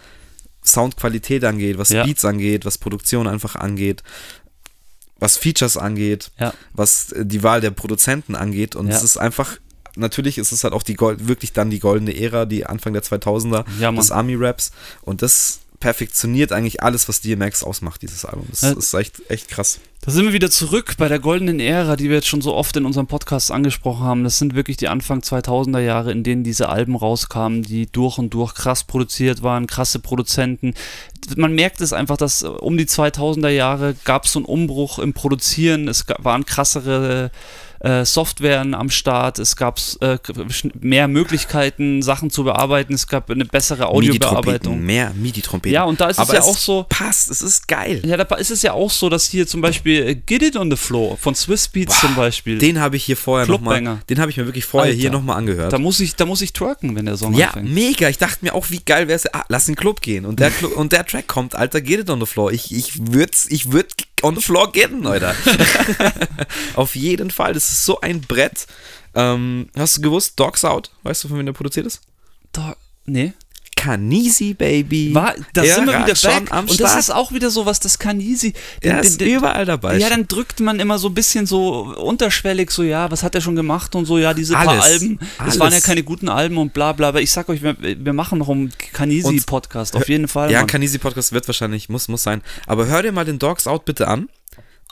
[0.64, 2.04] Soundqualität angeht, was ja.
[2.04, 4.04] Beats angeht, was Produktion einfach angeht,
[5.20, 6.54] was Features angeht, ja.
[6.74, 8.76] was äh, die Wahl der Produzenten angeht.
[8.76, 8.96] Und ja.
[8.96, 9.58] es ist einfach
[9.96, 13.04] natürlich ist es halt auch die Gold, wirklich dann die goldene Ära, die Anfang der
[13.04, 14.72] 2000er ja, des Army-Raps.
[15.02, 18.48] Und das perfektioniert eigentlich alles, was DMX ausmacht, dieses Album.
[18.50, 18.72] Das ja.
[18.72, 19.80] ist echt, echt krass.
[20.00, 22.76] Da sind wir wieder zurück bei der goldenen Ära, die wir jetzt schon so oft
[22.78, 24.24] in unserem Podcast angesprochen haben.
[24.24, 28.34] Das sind wirklich die Anfang 2000er Jahre, in denen diese Alben rauskamen, die durch und
[28.34, 30.74] durch krass produziert waren, krasse Produzenten.
[31.36, 35.12] Man merkt es einfach, dass um die 2000er Jahre gab es so einen Umbruch im
[35.12, 35.89] Produzieren.
[35.89, 37.30] Es waren krassere
[37.84, 40.18] äh, Softwaren am Start, es gab äh,
[40.80, 44.82] mehr Möglichkeiten, Sachen zu bearbeiten, es gab eine bessere Audiobearbeitung.
[44.82, 45.74] Mehr MIDI-Trompeten.
[45.74, 46.86] Ja, und da ist Aber es ja auch so.
[46.88, 48.02] Passt, es ist geil.
[48.06, 50.72] Ja, da ist es ja auch so, dass hier zum Beispiel äh, Get It on
[50.72, 52.58] the Floor von Swiss Beats zum Beispiel.
[52.58, 55.02] Den habe ich hier vorher nochmal, den habe ich mir wirklich vorher Alter.
[55.02, 55.74] hier nochmal angehört.
[55.74, 57.74] da muss ich, da muss ich twerken, wenn der Song Ja, anfängt.
[57.74, 58.08] mega.
[58.08, 59.34] Ich dachte mir auch, wie geil wäre es.
[59.34, 60.26] Ah, lass in den Club gehen.
[60.26, 62.52] Und der, und der Track kommt, Alter, get it on the floor.
[62.52, 63.94] Ich, ich würde ich würd
[64.24, 65.36] on the floor gehen, Alter.
[66.76, 67.54] Auf jeden Fall.
[67.54, 68.66] Das ist so ein Brett.
[69.14, 70.90] Ähm, hast du gewusst, Dogs Out?
[71.04, 72.02] Weißt du, von wem der produziert ist?
[72.52, 73.34] Da, nee.
[73.76, 75.14] Kanisi, Baby.
[75.14, 77.00] War, da sind wir wieder schon am Und das Start.
[77.00, 77.98] ist auch wieder so was, das.
[77.98, 78.54] Den,
[78.84, 79.98] Der ist den, den, überall dabei.
[79.98, 83.42] ja, dann drückt man immer so ein bisschen so unterschwellig so, ja, was hat er
[83.42, 84.84] schon gemacht und so, ja, diese paar Alles.
[84.84, 85.54] Alben, Alles.
[85.56, 88.14] es waren ja keine guten Alben und bla bla, aber ich sag euch, wir, wir
[88.14, 90.52] machen noch einen Kanisi-Podcast, auf jeden Fall.
[90.52, 90.68] Ja, Mann.
[90.68, 92.42] Kanisi Podcast wird wahrscheinlich, muss, muss sein.
[92.68, 94.28] Aber hör dir mal den Dogs Out bitte an.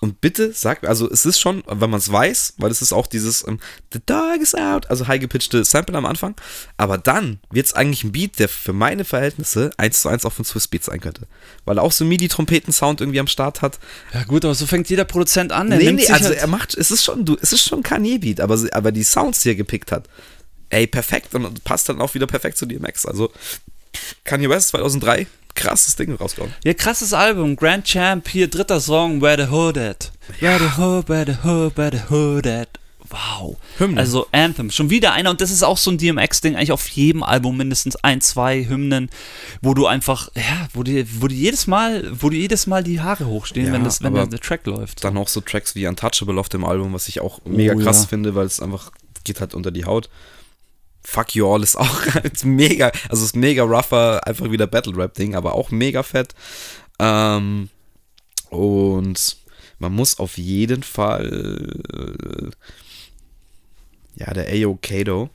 [0.04, 3.06] Und bitte sag, also es ist schon, wenn man es weiß, weil es ist auch
[3.06, 3.60] dieses ähm,
[3.93, 6.34] The Dog is out, also high gepitchte Sample am Anfang.
[6.76, 10.34] Aber dann wird es eigentlich ein Beat, der für meine Verhältnisse eins zu eins auch
[10.34, 11.28] von Swiss Beats sein könnte.
[11.66, 13.78] Weil er auch so MIDI-Trompeten-Sound irgendwie am Start hat.
[14.12, 15.72] ja gut, aber so fängt jeder Produzent an.
[15.72, 18.41] Er nee, nee, also halt, er macht, es ist schon, du, es ist schon Kanye-Beat,
[18.41, 20.10] aber, aber die Sounds, die er gepickt hat,
[20.70, 23.06] ey, perfekt und passt dann auch wieder perfekt zu DMX.
[23.06, 23.32] Also
[24.24, 26.54] Kanye West 2003, krasses Ding rausgekommen.
[26.64, 27.56] Ja, krasses Album.
[27.56, 30.12] Grand Champ, hier dritter Song, Where the Hood At.
[30.39, 32.70] Where the Hood, where the Hood, where the Hood At.
[33.10, 33.58] Wow.
[33.78, 33.97] Hymnen.
[33.99, 34.72] Also Anthem.
[34.72, 37.97] Schon wieder einer, und das ist auch so ein DMX-Ding, eigentlich auf jedem Album mindestens
[37.97, 39.10] ein, zwei Hymnen,
[39.62, 43.02] wo du einfach, ja, wo dir, wo dir jedes Mal, wo dir jedes Mal die
[43.02, 45.04] Haare hochstehen, Ja, wenn, das, wenn der, der Track läuft.
[45.04, 48.04] Dann auch so Tracks wie Untouchable auf dem Album, was ich auch mega Oh, krass
[48.04, 48.08] ja.
[48.08, 48.91] finde, weil es einfach
[49.26, 50.10] geht halt unter die Haut.
[51.04, 55.14] Fuck You All ist auch halt mega, also ist mega rougher, einfach wieder Battle Rap
[55.16, 56.36] Ding, aber auch mega fett.
[56.99, 57.70] Ähm,
[58.49, 59.38] und
[59.80, 62.52] man muss auf jeden Fall, äh,
[64.16, 65.30] ja, der Ayo Kato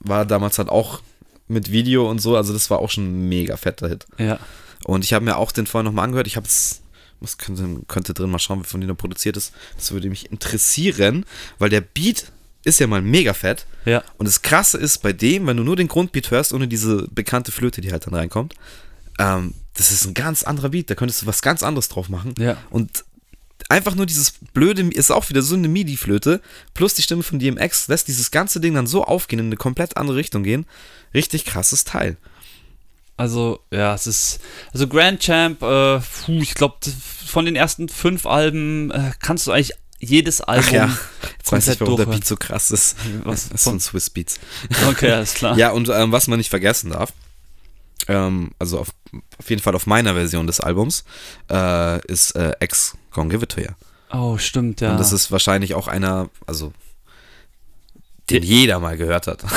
[0.00, 1.00] war damals halt auch
[1.48, 4.06] mit Video und so, also das war auch schon ein mega fetter Hit.
[4.18, 4.38] Ja.
[4.84, 6.26] Und ich habe mir auch den vorher nochmal angehört.
[6.26, 6.82] Ich habe es,
[7.38, 9.52] könnte, könnte drin mal schauen, wie von denen er produziert ist.
[9.76, 11.24] Das würde mich interessieren,
[11.58, 12.32] weil der Beat
[12.64, 13.66] ist ja mal mega fett.
[13.84, 14.02] Ja.
[14.16, 17.52] Und das Krasse ist bei dem, wenn du nur den Grundbeat hörst, ohne diese bekannte
[17.52, 18.54] Flöte, die halt dann reinkommt,
[19.18, 20.90] ähm, das ist ein ganz anderer Beat.
[20.90, 22.34] Da könntest du was ganz anderes drauf machen.
[22.38, 22.56] Ja.
[22.70, 23.04] Und
[23.68, 26.40] einfach nur dieses blöde, ist auch wieder so eine MIDI-Flöte,
[26.74, 29.96] plus die Stimme von DMX, lässt dieses ganze Ding dann so aufgehen, in eine komplett
[29.96, 30.66] andere Richtung gehen.
[31.12, 32.16] Richtig krasses Teil.
[33.16, 34.40] Also, ja, es ist.
[34.72, 36.76] Also, Grand Champ, äh, puh, ich glaube,
[37.26, 39.72] von den ersten fünf Alben äh, kannst du eigentlich
[40.04, 40.64] jedes Album.
[40.68, 40.98] Ach ja,
[41.38, 42.06] jetzt weiß ich, warum der.
[42.06, 42.96] Beat so krass ist.
[43.24, 43.48] Was?
[43.48, 44.38] Das ist von Swiss Beats.
[44.88, 45.56] Okay, alles klar.
[45.56, 47.12] Ja, und ähm, was man nicht vergessen darf,
[48.08, 48.88] ähm, also auf,
[49.38, 51.04] auf jeden Fall auf meiner Version des Albums,
[51.50, 53.70] äh, ist äh, X Gonna Give It To You.
[54.12, 54.92] Oh, stimmt, ja.
[54.92, 56.72] Und das ist wahrscheinlich auch einer, also
[58.30, 59.44] den jeder mal gehört hat.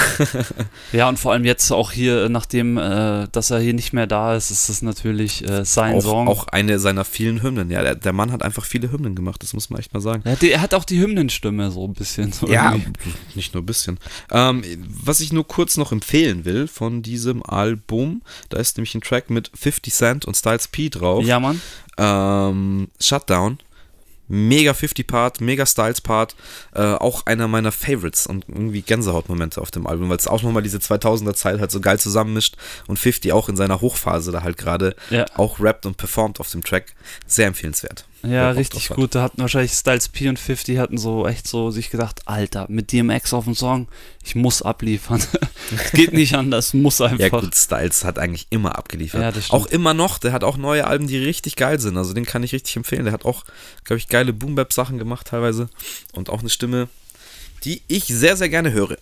[0.93, 4.35] Ja, und vor allem jetzt auch hier, nachdem, äh, dass er hier nicht mehr da
[4.35, 6.27] ist, ist das natürlich äh, sein auch, Song.
[6.27, 7.69] auch eine seiner vielen Hymnen.
[7.69, 10.21] Ja, der, der Mann hat einfach viele Hymnen gemacht, das muss man echt mal sagen.
[10.25, 12.31] er, hat, er hat auch die Hymnenstimme so ein bisschen.
[12.31, 13.13] So Ja, irgendwie.
[13.35, 13.99] nicht nur ein bisschen.
[14.31, 14.63] Ähm,
[15.03, 19.29] was ich nur kurz noch empfehlen will von diesem Album, da ist nämlich ein Track
[19.29, 21.23] mit 50 Cent und Styles P drauf.
[21.25, 21.61] ja, Mann.
[21.97, 23.59] Ähm, Shutdown.
[24.27, 26.35] Mega 50-Part, mega Styles-Part.
[26.73, 30.63] Äh, auch einer meiner Favorites und irgendwie Gänsehautmomente auf dem Album, weil es auch nochmal
[30.63, 32.55] diese 2000er-Zeit halt so geil zusammenmischt
[32.87, 35.25] und 50 auch in seiner Hochphase da halt gerade Ja.
[35.35, 36.93] auch rappt und performt auf dem Track.
[37.25, 38.05] Sehr empfehlenswert.
[38.23, 39.15] Ja, richtig gut.
[39.15, 42.91] Da hatten wahrscheinlich Styles P und 50 hatten so echt so sich gedacht, Alter, mit
[42.91, 43.87] DMX auf dem Song,
[44.23, 45.21] ich muss abliefern.
[45.75, 47.19] Es geht nicht anders, muss einfach.
[47.19, 49.21] Ja gut, Styles hat eigentlich immer abgeliefert.
[49.21, 49.61] Ja, das stimmt.
[49.61, 51.97] auch immer noch, der hat auch neue Alben, die richtig geil sind.
[51.97, 53.03] Also den kann ich richtig empfehlen.
[53.03, 53.45] Der hat auch,
[53.83, 55.69] glaube ich, geile Boom-Bap-Sachen gemacht teilweise.
[56.13, 56.89] Und auch eine Stimme,
[57.63, 58.97] die ich sehr, sehr gerne höre.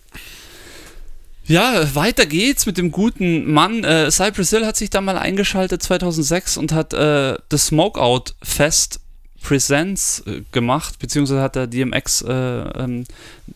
[1.46, 3.84] Ja, weiter geht's mit dem guten Mann.
[3.84, 9.00] Äh, Cypress Hill hat sich da mal eingeschaltet 2006 und hat äh, das Smokeout Fest
[9.46, 13.04] Presents äh, gemacht, beziehungsweise hat der DMX äh, ähm,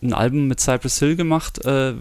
[0.01, 1.63] ein Album mit Cypress Hill gemacht.
[1.65, 1.93] Äh,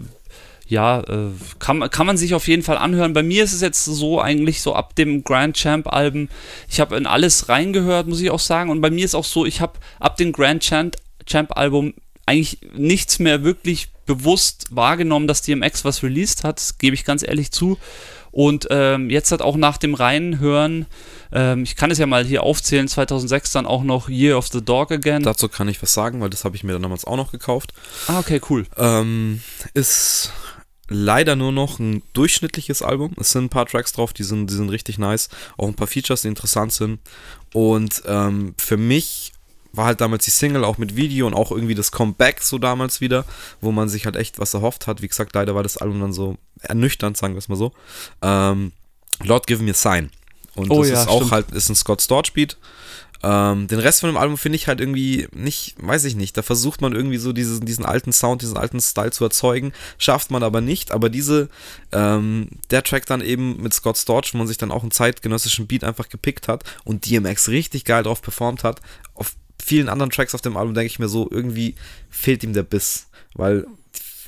[0.68, 3.12] ja, äh, kann, man- kann man sich auf jeden Fall anhören.
[3.12, 6.28] Bei mir ist es jetzt so eigentlich so ab dem Grand Champ Album,
[6.68, 8.70] ich habe in alles reingehört, muss ich auch sagen.
[8.70, 11.95] Und bei mir ist auch so, ich habe ab dem Grand Champ, Champ Album
[12.26, 17.51] eigentlich nichts mehr wirklich bewusst wahrgenommen, dass DMX was released hat, gebe ich ganz ehrlich
[17.51, 17.76] zu.
[18.30, 20.86] Und ähm, jetzt hat auch nach dem Reinhören,
[21.33, 24.62] ähm, ich kann es ja mal hier aufzählen, 2006 dann auch noch Year of the
[24.62, 25.22] Dog Again.
[25.22, 27.72] Dazu kann ich was sagen, weil das habe ich mir dann damals auch noch gekauft.
[28.09, 28.66] ah, okay, cool.
[28.76, 29.41] Ähm,
[29.74, 30.33] ist
[30.89, 33.14] leider nur noch ein durchschnittliches Album.
[33.18, 35.28] Es sind ein paar Tracks drauf, die sind, die sind richtig nice.
[35.57, 36.99] Auch ein paar Features, die interessant sind.
[37.55, 39.33] Und ähm, für mich
[39.72, 43.01] war halt damals die Single auch mit Video und auch irgendwie das Comeback so damals
[43.01, 43.24] wieder,
[43.61, 45.01] wo man sich halt echt was erhofft hat.
[45.01, 47.72] Wie gesagt, leider war das Album dann so ernüchternd, sagen wir es mal so.
[48.20, 48.72] Ähm,
[49.22, 50.11] Lord Give Me a Sign.
[50.55, 51.32] Und Oh das ja, ist auch stimmt.
[51.32, 52.57] halt, ist ein Scott Storch Beat.
[53.22, 56.36] Ähm, den Rest von dem Album finde ich halt irgendwie nicht, weiß ich nicht.
[56.38, 59.72] Da versucht man irgendwie so diesen, diesen alten Sound, diesen alten Style zu erzeugen.
[59.98, 60.90] Schafft man aber nicht.
[60.90, 61.51] Aber diese,
[61.92, 65.66] ähm, der Track dann eben mit Scott Storch, wo man sich dann auch einen zeitgenössischen
[65.66, 68.80] Beat einfach gepickt hat und DMX richtig geil drauf performt hat.
[69.14, 71.74] Auf vielen anderen Tracks auf dem Album denke ich mir so, irgendwie
[72.09, 73.09] fehlt ihm der Biss.
[73.34, 73.66] Weil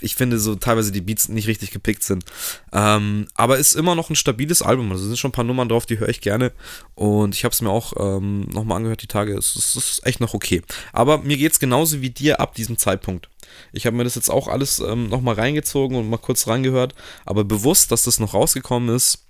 [0.03, 2.25] ich finde so teilweise die Beats nicht richtig gepickt sind.
[2.73, 4.91] Ähm, aber ist immer noch ein stabiles Album.
[4.93, 6.53] Also sind schon ein paar Nummern drauf, die höre ich gerne.
[6.95, 9.37] Und ich habe es mir auch ähm, nochmal angehört die Tage.
[9.37, 10.63] Es, es ist echt noch okay.
[10.93, 13.29] Aber mir geht es genauso wie dir ab diesem Zeitpunkt.
[13.73, 16.95] Ich habe mir das jetzt auch alles ähm, nochmal reingezogen und mal kurz rangehört.
[17.25, 19.25] Aber bewusst, dass das noch rausgekommen ist,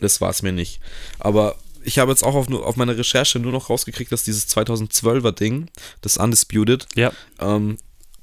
[0.00, 0.80] das war es mir nicht.
[1.18, 5.32] Aber ich habe jetzt auch auf, auf meiner Recherche nur noch rausgekriegt, dass dieses 2012er
[5.32, 5.68] Ding,
[6.00, 7.12] das Undisputed, Ja.
[7.38, 7.78] ähm,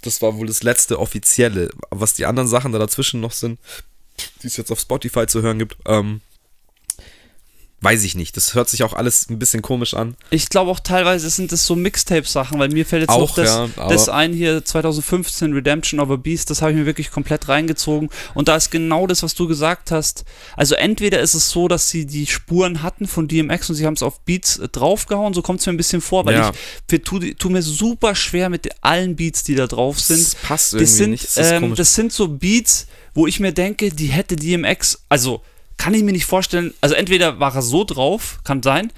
[0.05, 1.69] das war wohl das letzte offizielle.
[1.89, 3.59] Was die anderen Sachen da dazwischen noch sind,
[4.41, 6.21] die es jetzt auf Spotify zu hören gibt, ähm,
[7.83, 8.35] weiß ich nicht.
[8.37, 10.15] Das hört sich auch alles ein bisschen komisch an.
[10.29, 13.49] Ich glaube auch teilweise sind das so Mixtape-Sachen, weil mir fällt jetzt Auch, noch das,
[13.49, 17.47] ja, das ein hier 2015 Redemption of a Beast, das habe ich mir wirklich komplett
[17.49, 20.23] reingezogen und da ist genau das, was du gesagt hast.
[20.55, 23.93] Also entweder ist es so, dass sie die Spuren hatten von DMX und sie haben
[23.95, 26.51] es auf Beats äh, draufgehauen, so kommt es mir ein bisschen vor, weil Ja.
[26.51, 26.57] ich
[26.89, 30.21] für, tu, mir super schwer mit allen Beats, die da drauf sind.
[30.21, 31.37] Das passt irgendwie Das sind, nicht.
[31.37, 35.41] Das ähm, das sind so Beats, wo ich mir denke, die hätte DMX, also
[35.83, 38.91] kann ich mir nicht vorstellen, also entweder war er so drauf, kann sein,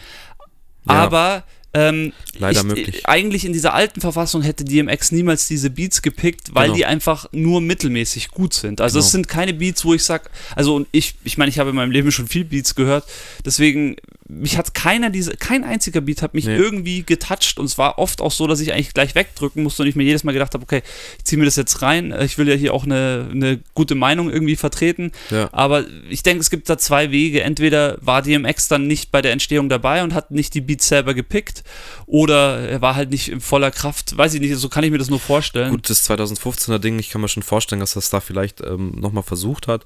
[0.88, 0.93] Ja.
[0.93, 3.05] aber ähm, Leider ich, möglich.
[3.09, 6.75] eigentlich in dieser alten Verfassung hätte DMX niemals diese Beats gepickt, weil Genau.
[6.77, 8.79] die einfach nur mittelmäßig gut sind.
[8.81, 9.11] Also es Genau.
[9.13, 11.91] sind keine Beats, wo ich sag, also und ich, ich meine, ich habe in meinem
[11.91, 13.03] Leben schon viel Beats gehört,
[13.43, 13.95] deswegen
[14.28, 16.55] mich hat keiner diese, kein einziger Beat hat mich Nee.
[16.57, 19.88] irgendwie getoucht und es war oft auch so, dass ich eigentlich gleich wegdrücken musste und
[19.88, 20.82] ich mir jedes Mal gedacht habe, okay,
[21.19, 24.32] ich ziehe mir das jetzt rein, ich will ja hier auch eine, eine gute Meinung
[24.32, 25.49] irgendwie vertreten, Ja.
[25.51, 27.41] aber ich denke, es gibt da zwei Wege.
[27.41, 31.13] Entweder war DMX dann nicht bei der Entstehung dabei und hat nicht die Beats selber
[31.13, 31.63] gepickt,
[32.07, 34.17] oder er war halt nicht in voller Kraft.
[34.17, 35.69] Weiß ich nicht, so kann ich mir das nur vorstellen.
[35.69, 39.23] Gut, das 2015er Ding, ich kann mir schon vorstellen, dass das da vielleicht ähm, nochmal
[39.23, 39.86] versucht hat.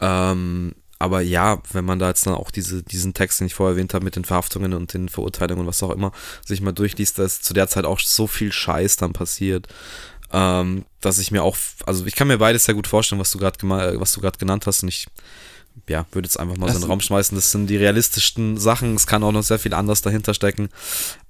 [0.00, 3.74] Ähm, aber ja, wenn man da jetzt dann auch diese, diesen Text, den ich vorher
[3.74, 6.12] erwähnt habe, mit den Verhaftungen und den Verurteilungen und was auch immer,
[6.46, 9.66] sich mal durchliest, da ist zu der Zeit auch so viel Scheiß dann passiert,
[10.32, 13.38] ähm, dass ich mir auch, also ich kann mir beides sehr gut vorstellen, was du
[13.38, 15.08] gerade gema- was du gerade genannt hast und ich
[15.88, 17.34] ja, würde jetzt einfach mal so in den Raum schmeißen.
[17.34, 18.94] Das sind die realistischsten Sachen.
[18.94, 20.68] Es kann auch noch sehr viel anderes dahinter stecken.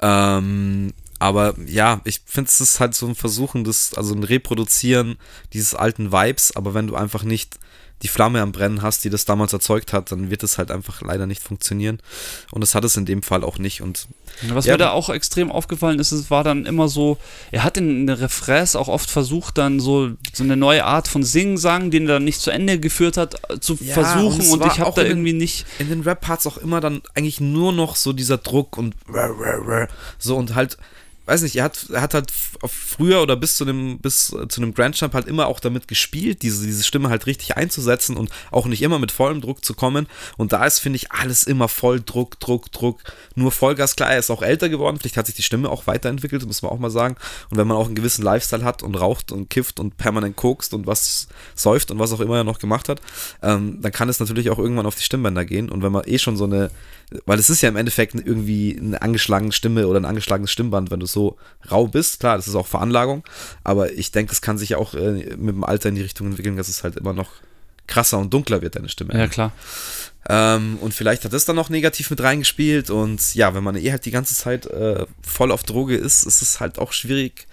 [0.01, 5.16] Ähm, aber ja, ich finde es ist halt so ein Versuchen, das, also ein Reproduzieren
[5.53, 7.59] dieses alten Vibes, aber wenn du einfach nicht
[8.03, 11.03] die Flamme am Brennen hast, die das damals erzeugt hat, dann wird es halt einfach
[11.03, 12.00] leider nicht funktionieren.
[12.50, 13.80] Und das hat es in dem Fall auch nicht.
[13.80, 14.09] Und
[14.48, 14.72] Was Ja.
[14.74, 17.18] mir da auch extrem aufgefallen ist, es war dann immer so,
[17.50, 21.22] er hat in den Refrains auch oft versucht, dann so, so eine neue Art von
[21.22, 24.66] Singen-Sang, den er dann nicht zu Ende geführt hat, äh, zu Ja, versuchen und und
[24.72, 25.66] ich habe da den- irgendwie nicht.
[25.78, 28.94] in den Rap-Parts auch immer dann eigentlich nur noch so dieser Druck und
[30.18, 30.76] so und halt,
[31.27, 34.61] weiß nicht, er hat, er hat halt früher oder bis zu dem, bis äh, zu
[34.61, 38.31] einem Grand Champ halt immer auch damit gespielt, diese, diese Stimme halt richtig einzusetzen und
[38.51, 40.09] auch nicht immer mit vollem Druck zu kommen.
[40.37, 43.01] Und da ist, finde ich, alles immer voll Druck, Druck, Druck,
[43.35, 43.95] nur Vollgas.
[43.95, 46.73] Klar, er ist auch älter geworden, vielleicht hat sich die Stimme auch weiterentwickelt, muss man
[46.73, 47.16] auch mal sagen.
[47.51, 50.75] Und wenn man auch einen gewissen Lifestyle hat und raucht und kifft und permanent kokst
[50.75, 53.01] und was säuft und was auch immer er noch gemacht hat,
[53.43, 55.70] ähm, dann kann es natürlich auch irgendwann auf die Stimmbänder gehen.
[55.70, 56.70] Und wenn man eh schon so eine,
[57.27, 61.01] weil es ist ja im Endeffekt irgendwie eine angeschlagene Stimme oder ein angeschlagenes Stimmband, wenn
[61.01, 61.37] du so
[61.71, 63.25] rau bist, klar, das ist auch Veranlagung,
[63.65, 66.29] aber ich denke, es kann sich ja auch äh, mit dem Alter in die Richtung
[66.29, 67.31] entwickeln, dass es halt immer noch
[67.87, 69.15] krasser und dunkler wird, deine Stimme.
[69.15, 69.53] Ja, klar.
[70.29, 72.91] Ähm, und vielleicht hat das dann noch negativ mit reingespielt.
[72.91, 76.43] Und ja, wenn man eh halt die ganze Zeit äh, voll auf Droge ist, ist
[76.43, 77.47] es halt auch schwierig,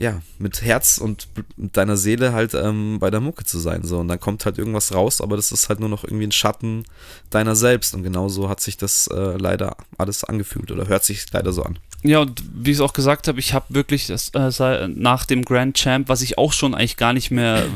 [0.00, 1.28] ja, mit Herz und
[1.58, 3.82] mit deiner Seele halt ähm, bei der Mucke zu sein.
[3.84, 3.98] So.
[3.98, 6.84] Und dann kommt halt irgendwas raus, aber das ist halt nur noch irgendwie ein Schatten
[7.28, 7.94] deiner selbst.
[7.94, 11.78] Und genauso hat sich das äh, leider alles angefühlt oder hört sich leider so an.
[12.02, 15.44] Ja, und wie ich es auch gesagt habe, ich habe wirklich das, äh, nach dem
[15.44, 17.66] Grand Champ, was ich auch schon eigentlich gar nicht mehr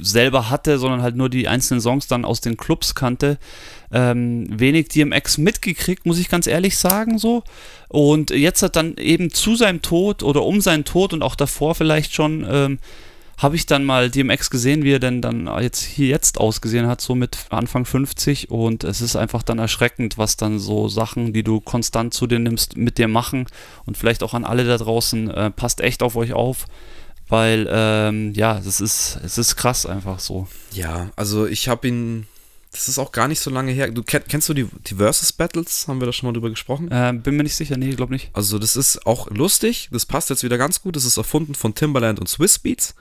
[0.00, 3.38] selber hatte, sondern halt nur die einzelnen Songs dann aus den Clubs kannte,
[3.92, 7.44] ähm, wenig DMX mitgekriegt, muss ich ganz ehrlich sagen, so.
[7.88, 11.76] Und jetzt hat dann eben zu seinem Tod oder um seinen Tod und auch davor
[11.76, 12.78] vielleicht schon, ähm,
[13.38, 17.00] habe ich dann mal DMX gesehen, wie er denn dann jetzt hier jetzt ausgesehen hat,
[17.00, 21.44] so mit Anfang 50 und es ist einfach dann erschreckend, was dann so Sachen, die
[21.44, 23.46] du konstant zu dir nimmst, mit dir machen.
[23.86, 26.66] Und vielleicht auch an alle da draußen, äh, passt echt auf euch auf,
[27.28, 30.48] weil ähm, ja, es ist, es ist krass einfach so.
[30.72, 32.26] Ja, also ich habe ihn
[32.72, 33.90] das ist auch gar nicht so lange her.
[33.90, 35.88] Du kenn, kennst du die, die Versus Battles?
[35.88, 36.90] Haben wir da schon mal drüber gesprochen?
[36.90, 38.30] Äh, bin mir nicht sicher, nee, glaube nicht.
[38.32, 39.88] Also, das ist auch lustig.
[39.90, 40.96] Das passt jetzt wieder ganz gut.
[40.96, 42.94] Das ist erfunden von Timberland und Swiss Beats.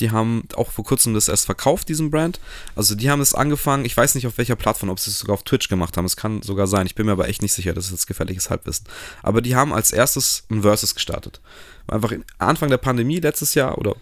[0.00, 2.40] Die haben auch vor kurzem das erst verkauft, diesen Brand.
[2.74, 5.34] Also die haben es angefangen, ich weiß nicht auf welcher Plattform, ob sie es sogar
[5.34, 6.04] auf Twitch gemacht haben.
[6.04, 6.86] Es kann sogar sein.
[6.86, 8.86] Ich bin mir aber echt nicht sicher, das ist jetzt gefährliches Halbwissen.
[9.22, 11.40] Aber die haben als erstes ein Versus gestartet.
[11.86, 13.94] Einfach Anfang der Pandemie letztes Jahr oder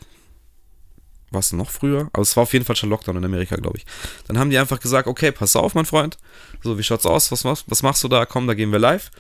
[1.33, 2.09] was noch früher?
[2.13, 3.87] Aber es war auf jeden Fall schon Lockdown in Amerika, glaube ich.
[4.29, 6.19] Dann haben die einfach gesagt, okay, pass auf, mein Freund.
[6.63, 7.33] So, wie schaut's aus?
[7.33, 8.27] Was, was, was machst du da?
[8.27, 9.11] Komm, da gehen wir live.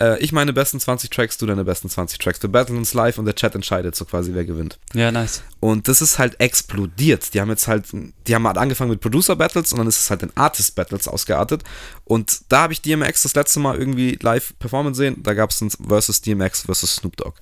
[0.00, 2.42] Äh, ich meine besten 20 Tracks, du deine besten 20 Tracks.
[2.42, 4.78] Wir battlen uns live und der Chat entscheidet so quasi, wer gewinnt.
[4.94, 5.42] Ja, nice.
[5.60, 7.34] Und das ist halt explodiert.
[7.34, 10.10] Die haben jetzt halt, die haben halt angefangen mit Producer Battles und dann ist es
[10.10, 11.64] halt in Artist Battles ausgeartet.
[12.04, 15.22] Und da habe ich DMX das letzte Mal irgendwie live performen sehen.
[15.22, 17.34] Da gab es ein versus DMX versus Snoop Dogg.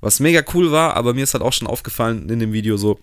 [0.00, 3.00] Was mega cool war, aber mir ist halt auch schon aufgefallen in dem Video so,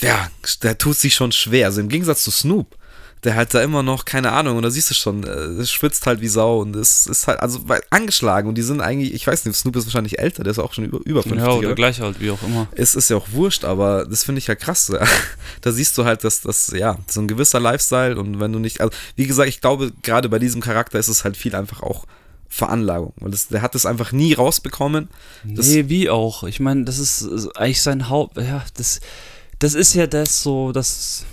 [0.00, 0.30] ja,
[0.62, 1.66] der tut sich schon schwer.
[1.66, 2.76] Also im Gegensatz zu Snoop,
[3.24, 5.30] der halt da immer noch, keine Ahnung, und da siehst du schon, äh,
[5.60, 9.12] es schwitzt halt wie Sau und es ist halt, also angeschlagen und die sind eigentlich,
[9.12, 11.40] ich weiß nicht, Snoop ist wahrscheinlich älter, der ist auch schon über, über 50.
[11.40, 12.68] Ja, oder, gleich alt, wie auch immer.
[12.72, 14.92] Es ist ja auch wurscht, aber das finde ich ja krass.
[15.60, 18.80] da siehst du halt, dass das, ja, so ein gewisser Lifestyle und wenn du nicht,
[18.80, 22.06] also wie gesagt, ich glaube, gerade bei diesem Charakter ist es halt viel einfach auch
[22.48, 23.12] Veranlagung.
[23.16, 25.08] Weil das, der hat das einfach nie rausbekommen.
[25.44, 26.44] Das nee, wie auch.
[26.44, 29.00] Ich meine, das ist eigentlich sein Haupt, ja, das
[29.58, 31.24] das ist ja das so, das.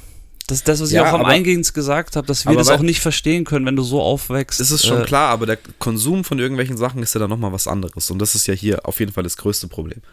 [0.47, 2.99] Das das, was ja, ich auch am Eingangs gesagt habe, dass wir das auch nicht
[2.99, 4.59] verstehen können, wenn du so aufwächst.
[4.59, 7.51] Das ist schon äh, klar, aber der Konsum von irgendwelchen Sachen ist ja dann nochmal
[7.51, 8.11] was anderes.
[8.11, 10.03] Und das ist ja hier auf jeden Fall das größte Problem.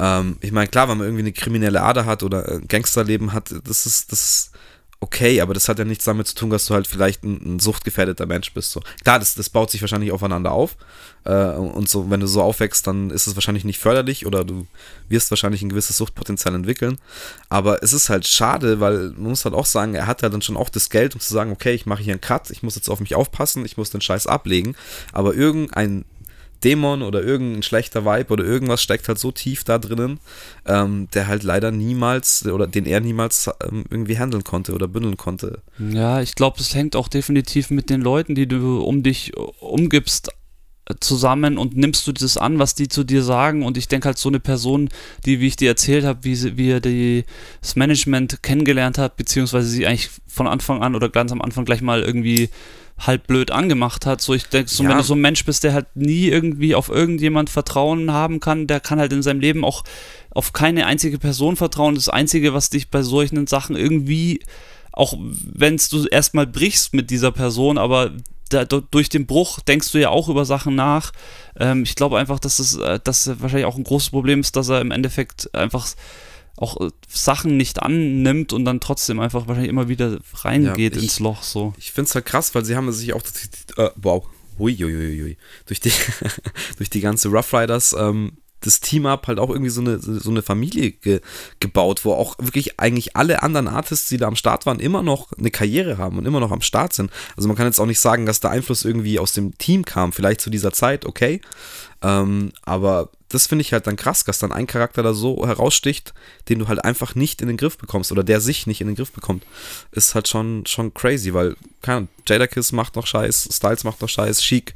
[0.00, 3.54] Ähm, ich meine, klar, wenn man irgendwie eine kriminelle Ader hat oder ein Gangsterleben hat,
[3.62, 4.50] das ist, das ist
[5.00, 7.58] okay, aber das hat ja nichts damit zu tun, dass du halt vielleicht ein, ein
[7.60, 8.72] suchtgefährdeter Mensch bist.
[8.72, 8.80] So.
[9.04, 10.76] Klar, das, das baut sich wahrscheinlich aufeinander auf.
[11.24, 14.66] Äh, und so, wenn du so aufwächst, dann ist es wahrscheinlich nicht förderlich oder du
[15.08, 16.98] wirst wahrscheinlich ein gewisses Suchtpotenzial entwickeln.
[17.48, 20.42] Aber es ist halt schade, weil man muss halt auch sagen, er hat ja dann
[20.42, 22.74] schon auch das Geld, um zu sagen, okay, ich mache hier einen Cut, ich muss
[22.74, 24.74] jetzt auf mich aufpassen, ich muss den Scheiß ablegen.
[25.12, 26.04] Aber irgendein
[26.64, 30.20] Dämon oder irgendein schlechter Vibe oder irgendwas steckt halt so tief da drinnen,
[30.66, 35.16] ähm, der halt leider niemals oder den er niemals ähm, irgendwie handeln konnte oder bündeln
[35.16, 35.62] konnte.
[35.78, 40.30] Ja, ich glaube, es hängt auch definitiv mit den Leuten, die du um dich umgibst,
[41.00, 43.64] zusammen und nimmst du das an, was die zu dir sagen.
[43.64, 44.88] Und ich denke halt, so eine Person,
[45.24, 47.24] die, wie ich dir erzählt habe, wie, wie er die,
[47.60, 51.82] das Management kennengelernt hat, beziehungsweise sie eigentlich von Anfang an oder ganz am Anfang gleich
[51.82, 52.48] mal irgendwie
[52.98, 54.20] halt blöd angemacht hat.
[54.20, 54.90] So, ich denke, so, ja.
[54.90, 58.66] wenn du so ein Mensch bist, der halt nie irgendwie auf irgendjemand Vertrauen haben kann,
[58.66, 59.84] der kann halt in seinem Leben auch
[60.30, 61.94] auf keine einzige Person vertrauen.
[61.94, 64.40] Das Einzige, was dich bei solchen Sachen irgendwie,
[64.92, 68.12] auch wenn du erstmal brichst mit dieser Person, aber
[68.50, 71.12] da, durch den Bruch denkst du ja auch über Sachen nach.
[71.58, 74.68] Ähm, ich glaube einfach, dass es äh, dass wahrscheinlich auch ein großes Problem ist, dass
[74.68, 75.86] er im Endeffekt einfach
[76.58, 81.04] auch äh, Sachen nicht annimmt und dann trotzdem einfach wahrscheinlich immer wieder reingeht ja, ich,
[81.04, 81.42] ins Loch.
[81.42, 81.72] So.
[81.78, 83.22] Ich finde es halt krass, weil sie haben sich auch
[83.76, 84.26] äh, wow,
[84.58, 85.36] Uiuiui.
[85.66, 85.92] Durch die,
[86.78, 90.42] durch die ganze Rough Riders ähm, das Team-Up halt auch irgendwie so eine, so eine
[90.42, 91.20] Familie ge,
[91.60, 95.32] gebaut, wo auch wirklich eigentlich alle anderen Artists, die da am Start waren, immer noch
[95.32, 97.10] eine Karriere haben und immer noch am Start sind.
[97.36, 100.12] Also man kann jetzt auch nicht sagen, dass der Einfluss irgendwie aus dem Team kam,
[100.12, 101.40] vielleicht zu dieser Zeit, okay.
[102.02, 106.14] Ähm, aber das finde ich halt dann krass, dass dann ein Charakter da so heraussticht,
[106.48, 108.96] den du halt einfach nicht in den Griff bekommst oder der sich nicht in den
[108.96, 109.44] Griff bekommt.
[109.92, 114.08] Ist halt schon, schon crazy, weil, keine Ahnung, Jadakiss macht noch Scheiß, Styles macht noch
[114.08, 114.74] Scheiß, Chic,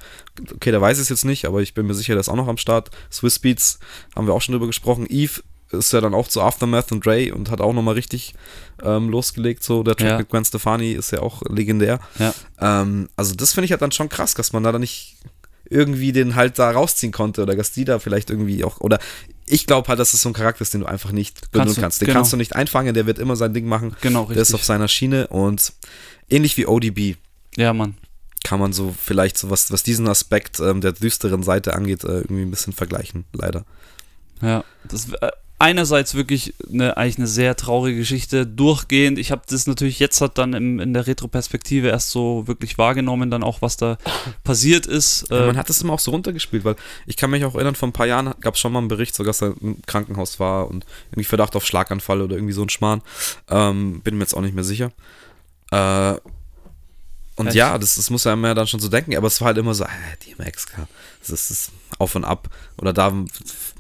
[0.55, 2.49] okay, der weiß es jetzt nicht, aber ich bin mir sicher, der ist auch noch
[2.49, 2.91] am Start.
[3.11, 3.79] Swiss Beats,
[4.15, 5.07] haben wir auch schon drüber gesprochen.
[5.09, 8.35] Eve ist ja dann auch zu Aftermath und Dre und hat auch nochmal richtig
[8.83, 9.63] ähm, losgelegt.
[9.63, 10.19] So, der Track ja.
[10.19, 11.99] mit Gwen Stefani ist ja auch legendär.
[12.19, 12.35] Ja.
[12.61, 15.17] Ähm, also, das finde ich halt dann schon krass, dass man da dann nicht
[15.73, 18.99] irgendwie den halt da rausziehen konnte oder dass die da vielleicht irgendwie auch, oder
[19.47, 22.01] ich glaube halt, dass es so ein Charakter ist, den du einfach nicht benutzen kannst.
[22.01, 22.19] Den genau.
[22.21, 23.97] kannst du nicht einfangen, der wird immer sein Ding machen.
[24.01, 24.35] Genau, richtig.
[24.37, 25.73] Der ist auf seiner Schiene und
[26.29, 27.17] ähnlich wie ODB.
[27.57, 27.95] Ja, Mann.
[28.45, 32.21] Kann man so vielleicht so was, was diesen Aspekt ähm, der düsteren Seite angeht, äh,
[32.21, 33.65] irgendwie ein bisschen vergleichen, leider.
[34.41, 35.31] Ja, das, äh,
[35.63, 39.17] einerseits wirklich eine, eigentlich eine sehr traurige Geschichte durchgehend.
[39.17, 43.31] Ich habe das natürlich jetzt hat dann im, in der Retroperspektive erst so wirklich wahrgenommen,
[43.31, 43.97] dann auch, was da
[44.45, 45.27] passiert ist.
[45.31, 46.75] Ja, man hat das immer auch so runtergespielt, weil
[47.07, 49.15] ich kann mich auch erinnern, vor ein paar Jahren gab es schon mal einen Bericht,
[49.15, 52.69] so dass er im Krankenhaus war und irgendwie Verdacht auf Schlaganfall oder irgendwie so ein
[52.69, 53.01] Schmarrn.
[53.49, 54.91] Ähm, bin mir jetzt auch nicht mehr sicher.
[55.71, 56.17] Äh,
[57.37, 57.57] und Echt?
[57.57, 59.75] ja, das, das muss ja immer dann schon so denken, aber es war halt immer
[59.75, 59.89] so, äh,
[60.27, 60.87] DMX, klar,
[61.21, 62.49] das ist, das auf und ab.
[62.79, 63.29] Oder da ein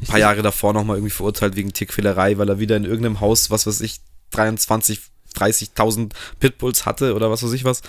[0.07, 3.67] paar Jahre davor nochmal irgendwie verurteilt wegen Tierquälerei, weil er wieder in irgendeinem Haus, was
[3.67, 4.01] weiß ich,
[4.31, 5.01] 23,
[5.35, 7.81] 30.000 Pitbulls hatte oder was weiß ich was.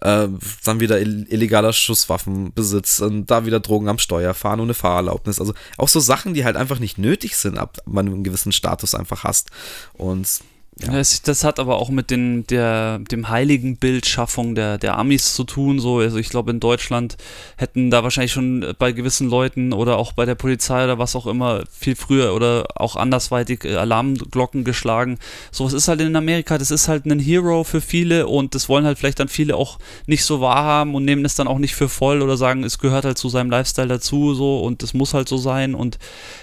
[0.00, 0.28] Äh,
[0.64, 5.40] dann wieder illegaler Schusswaffenbesitz und da wieder Drogen am Steuer fahren ohne Fahrerlaubnis.
[5.40, 8.52] Also auch so Sachen, die halt einfach nicht nötig sind, ab wenn du einen gewissen
[8.52, 9.50] Status einfach hast.
[9.94, 10.40] Und
[10.80, 10.92] Ja.
[10.92, 15.42] Das, das, hat aber auch mit den, der, dem heiligen Bildschaffung der, der Amis zu
[15.42, 15.80] tun.
[15.80, 15.98] So.
[15.98, 17.16] Also ich glaube, in Deutschland
[17.56, 21.26] hätten da wahrscheinlich schon bei gewissen Leuten oder auch bei der Polizei oder was auch
[21.26, 25.18] immer viel früher oder auch andersweitig äh, Alarmglocken geschlagen.
[25.50, 28.84] Sowas ist halt in Amerika, das ist halt ein Hero für viele und das wollen
[28.84, 31.88] halt vielleicht dann viele auch nicht so wahrhaben und nehmen es dann auch nicht für
[31.88, 35.28] voll oder sagen, es gehört halt zu seinem Lifestyle dazu so und es muss halt
[35.28, 35.74] so sein.
[35.74, 35.98] Und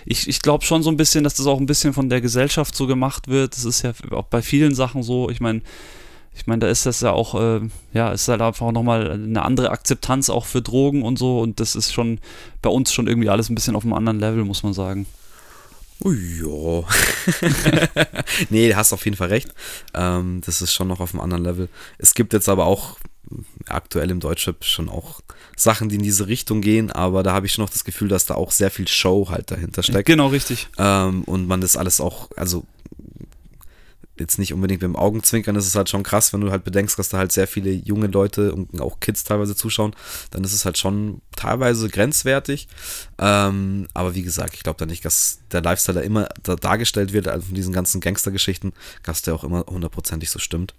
[0.06, 2.76] ich, ich glaube schon so ein bisschen, dass das auch ein bisschen von der Gesellschaft
[2.76, 3.56] so gemacht wird.
[3.56, 3.94] Das ist ja
[4.30, 5.30] bei vielen Sachen so.
[5.30, 5.62] Ich meine,
[6.36, 7.62] ich meine, da ist das ja auch, äh,
[7.94, 11.40] ja, ist halt einfach nochmal eine andere Akzeptanz auch für Drogen und so.
[11.40, 12.20] Und das ist schon
[12.62, 15.06] bei uns schon irgendwie alles ein bisschen auf einem anderen Level, muss man sagen.
[16.02, 16.84] Oh ja.
[18.50, 19.54] nee, du hast auf jeden Fall recht.
[19.94, 21.70] Ähm, das ist schon noch auf einem anderen Level.
[21.98, 22.98] Es gibt jetzt aber auch
[23.68, 25.22] aktuell im Deutschrap schon auch
[25.56, 28.26] Sachen, die in diese Richtung gehen, aber da habe ich schon noch das Gefühl, dass
[28.26, 30.06] da auch sehr viel Show halt dahinter steckt.
[30.06, 30.68] Genau, richtig.
[30.78, 32.66] Ähm, und man das alles auch, also
[34.18, 36.98] jetzt nicht unbedingt mit dem Augenzwinkern, ist es halt schon krass, wenn du halt bedenkst,
[36.98, 39.96] dass da halt sehr viele junge Leute und auch Kids teilweise zuschauen,
[40.32, 42.68] dann ist es halt schon teilweise grenzwertig.
[43.18, 47.14] Ähm, aber wie gesagt, ich glaube da nicht, dass der Lifestyle da immer da dargestellt
[47.14, 50.74] wird, also von diesen ganzen Gangstergeschichten, dass der auch immer hundertprozentig so stimmt.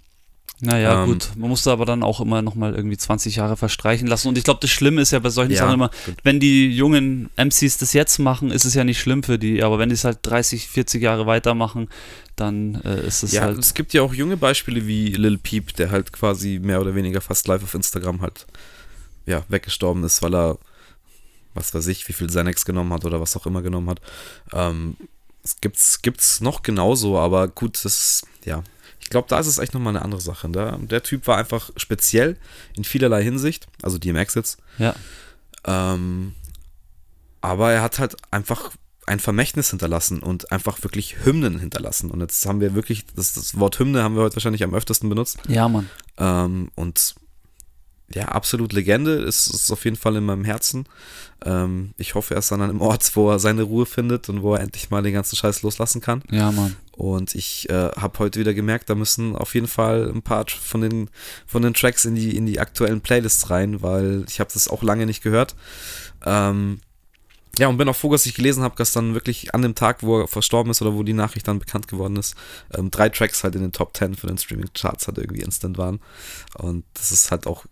[0.61, 1.31] Naja, ähm, gut.
[1.37, 4.29] Man musste aber dann auch immer nochmal irgendwie 20 Jahre verstreichen lassen.
[4.29, 6.17] Und ich glaube, das Schlimme ist ja bei solchen ja, Sachen immer, gut.
[6.23, 9.63] wenn die jungen MCs das jetzt machen, ist es ja nicht schlimm für die.
[9.63, 11.89] Aber wenn die es halt 30, 40 Jahre weitermachen,
[12.37, 13.59] dann äh, ist es ja, halt.
[13.59, 17.21] Es gibt ja auch junge Beispiele wie Lil Peep, der halt quasi mehr oder weniger
[17.21, 18.47] fast live auf Instagram halt
[19.27, 20.59] ja, weggestorben ist, weil er,
[21.53, 24.01] was weiß ich, wie viel Xanax genommen hat oder was auch immer genommen hat.
[24.53, 24.97] Ähm,
[25.45, 28.63] es gibt's, gibt's noch genauso, aber gut, das, ja,
[29.01, 30.49] ich glaube, da ist es echt nochmal eine andere Sache.
[30.49, 32.37] Der, der Typ war einfach speziell
[32.77, 34.59] in vielerlei Hinsicht, also DMX jetzt.
[34.79, 34.95] Ja.
[35.65, 36.35] Ähm,
[37.41, 38.73] aber er hat halt einfach
[39.07, 42.11] ein Vermächtnis hinterlassen und einfach wirklich Hymnen hinterlassen.
[42.11, 45.09] Und jetzt haben wir wirklich, das, das Wort Hymne haben wir heute wahrscheinlich am öftesten
[45.09, 45.39] benutzt.
[45.47, 45.89] Ja, Mann.
[46.19, 47.15] Ähm, und
[48.13, 50.87] ja, absolut Legende, ist, ist auf jeden Fall in meinem Herzen.
[51.45, 54.43] Ähm, ich hoffe, er ist dann an einem Ort, wo er seine Ruhe findet und
[54.43, 56.23] wo er endlich mal den ganzen Scheiß loslassen kann.
[56.31, 56.77] Ja, Mann.
[56.97, 60.81] Und ich äh, habe heute wieder gemerkt, da müssen auf jeden Fall ein paar von
[60.81, 61.11] den,
[61.47, 64.83] von den Tracks in die, in die aktuellen Playlists rein, weil ich habe das auch
[64.83, 65.55] lange nicht gehört.
[66.25, 66.81] Ähm,
[67.59, 70.03] ja, und bin auch froh, dass ich gelesen habe, dass dann wirklich an dem Tag,
[70.03, 72.35] wo er verstorben ist oder wo die Nachricht dann bekannt geworden ist,
[72.75, 76.01] ähm, drei Tracks halt in den Top 10 für den Streaming-Charts halt irgendwie instant waren.
[76.59, 77.65] Und das ist halt auch,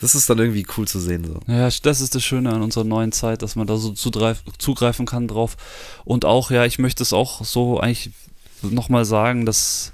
[0.00, 1.24] das ist dann irgendwie cool zu sehen.
[1.24, 1.52] So.
[1.52, 5.28] Ja, das ist das Schöne an unserer neuen Zeit, dass man da so zugreifen kann
[5.28, 5.58] drauf.
[6.06, 8.10] Und auch, ja, ich möchte es auch so eigentlich
[8.62, 9.92] nochmal sagen, dass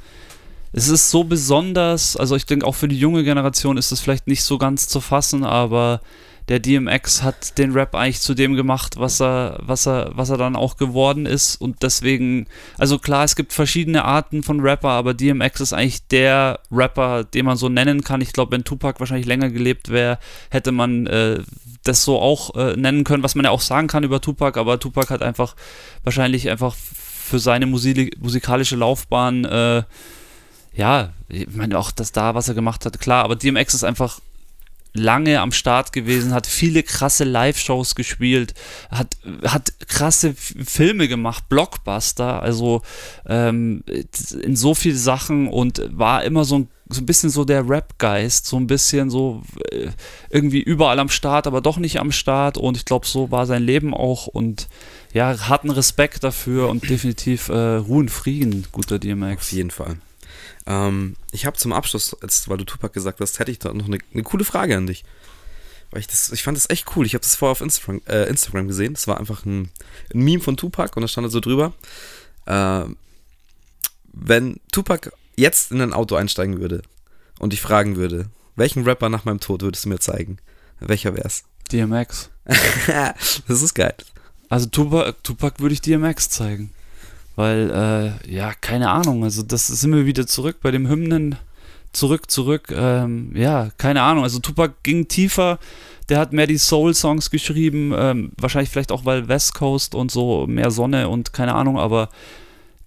[0.72, 4.26] es ist so besonders, also ich denke auch für die junge Generation ist es vielleicht
[4.28, 6.00] nicht so ganz zu fassen, aber
[6.49, 10.36] der DMX hat den Rap eigentlich zu dem gemacht, was er, was er, was er
[10.36, 11.57] dann auch geworden ist.
[11.61, 12.47] Und deswegen,
[12.78, 17.47] also klar, es gibt verschiedene Arten von Rapper, aber DMX ist eigentlich der Rapper, den
[17.47, 18.20] man so nennen kann.
[18.20, 20.18] Ich glaube, wenn Tupac wahrscheinlich länger gelebt wäre,
[20.51, 21.42] hätte man äh,
[21.82, 24.78] das so auch äh, nennen können, was man ja auch sagen kann über Tupac, aber
[24.78, 25.57] Tupac hat einfach
[26.05, 29.82] wahrscheinlich einfach für seine Musik musikalische Laufbahn äh,
[30.76, 34.20] ja, ich meine auch das da, was er gemacht hat, klar, aber DMX ist einfach
[34.99, 38.55] lange am Start gewesen, hat viele krasse Live-Shows gespielt,
[38.90, 42.82] hat, hat krasse Filme gemacht, Blockbuster, also
[43.26, 43.84] ähm,
[44.42, 48.47] in so viele Sachen und war immer so ein, so ein bisschen so der Rap-Geist,
[48.47, 49.88] so ein bisschen so äh,
[50.30, 53.62] irgendwie überall am Start, aber doch nicht am Start und ich glaube, so war sein
[53.62, 54.68] Leben auch und
[55.12, 59.47] ja, hatten Respekt dafür und definitiv äh, Ruhen Frieden, guter DMX.
[59.47, 59.97] Auf jeden Fall.
[60.66, 63.86] Ähm, ich habe zum Abschluss, jetzt, weil du Tupac gesagt hast, hätte ich da noch
[63.86, 65.04] eine, eine coole Frage an dich.
[65.90, 67.06] Weil ich das, ich fand das echt cool.
[67.06, 68.94] Ich habe das vorher auf Instagram, äh, Instagram gesehen.
[68.94, 69.70] Das war einfach ein,
[70.12, 71.72] ein, Meme von Tupac und da stand da so drüber.
[72.46, 72.84] Äh,
[74.12, 76.82] wenn Tupac jetzt in ein Auto einsteigen würde
[77.38, 80.38] und dich fragen würde, welchen Rapper nach meinem Tod würdest du mir zeigen?
[80.80, 81.44] Welcher wär's?
[81.70, 82.30] DMX.
[83.48, 83.94] das ist geil.
[84.48, 86.70] Also Tupac, Tupac würde ich DMX zeigen.
[87.37, 87.70] Weil,
[88.26, 91.37] äh, ja, keine Ahnung, also das sind wir wieder zurück bei dem Hymnen,
[91.93, 95.59] zurück, zurück, ähm, ja, keine Ahnung, also Tupac ging tiefer,
[96.09, 100.47] der hat mehr die Soul-Songs geschrieben, ähm, wahrscheinlich vielleicht auch, weil West Coast und so
[100.47, 102.09] mehr Sonne und keine Ahnung, aber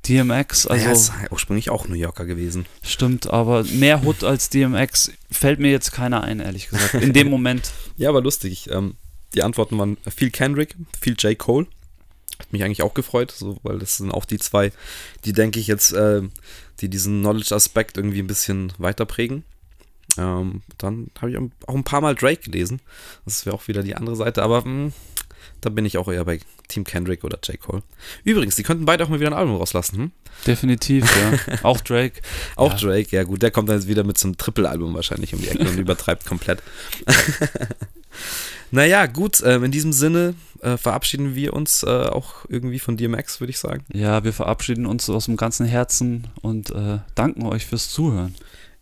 [0.07, 0.85] DMX, also.
[0.85, 2.65] Er ist ursprünglich auch New Yorker gewesen.
[2.81, 6.95] Stimmt, aber mehr Hood als DMX fällt mir jetzt keiner ein, ehrlich gesagt.
[6.95, 7.71] In dem Moment.
[7.97, 8.69] ja, aber lustig.
[8.71, 8.95] Ähm,
[9.35, 11.37] die Antworten waren viel Kendrick, viel J.
[11.37, 11.67] Cole.
[12.39, 14.71] Hat mich eigentlich auch gefreut, so, weil das sind auch die zwei,
[15.25, 16.21] die denke ich jetzt, äh,
[16.79, 19.43] die diesen Knowledge-Aspekt irgendwie ein bisschen weiter prägen.
[20.17, 22.81] Ähm, dann habe ich auch ein paar Mal Drake gelesen.
[23.25, 24.93] Das wäre auch wieder die andere Seite, aber mh, hm,
[25.61, 27.59] Da bin ich auch eher bei Team Kendrick oder J.
[27.59, 27.83] Cole.
[28.23, 29.97] Übrigens, die könnten beide auch mal wieder ein Album rauslassen.
[29.97, 30.11] Hm?
[30.47, 31.59] Definitiv, ja.
[31.63, 32.21] Auch Drake.
[32.55, 32.87] Auch Ja.
[32.87, 35.49] Drake, ja gut, der kommt dann jetzt wieder mit so einem Triple-Album wahrscheinlich um die
[35.49, 36.61] Ecke und übertreibt komplett.
[38.71, 43.39] naja, gut, ähm, in diesem Sinne äh, verabschieden wir uns äh, auch irgendwie von DMX,
[43.39, 43.83] würde ich sagen.
[43.93, 48.35] Ja, wir verabschieden uns aus dem ganzen Herzen und äh, danken euch fürs Zuhören.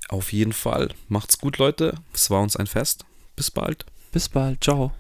[0.10, 0.90] Auf jeden Fall.
[1.10, 1.96] Macht's gut, Leute.
[2.14, 3.06] Es war uns ein Fest.
[3.36, 3.86] Bis bald.
[4.12, 4.64] Bis bald.
[4.64, 4.92] Ciao.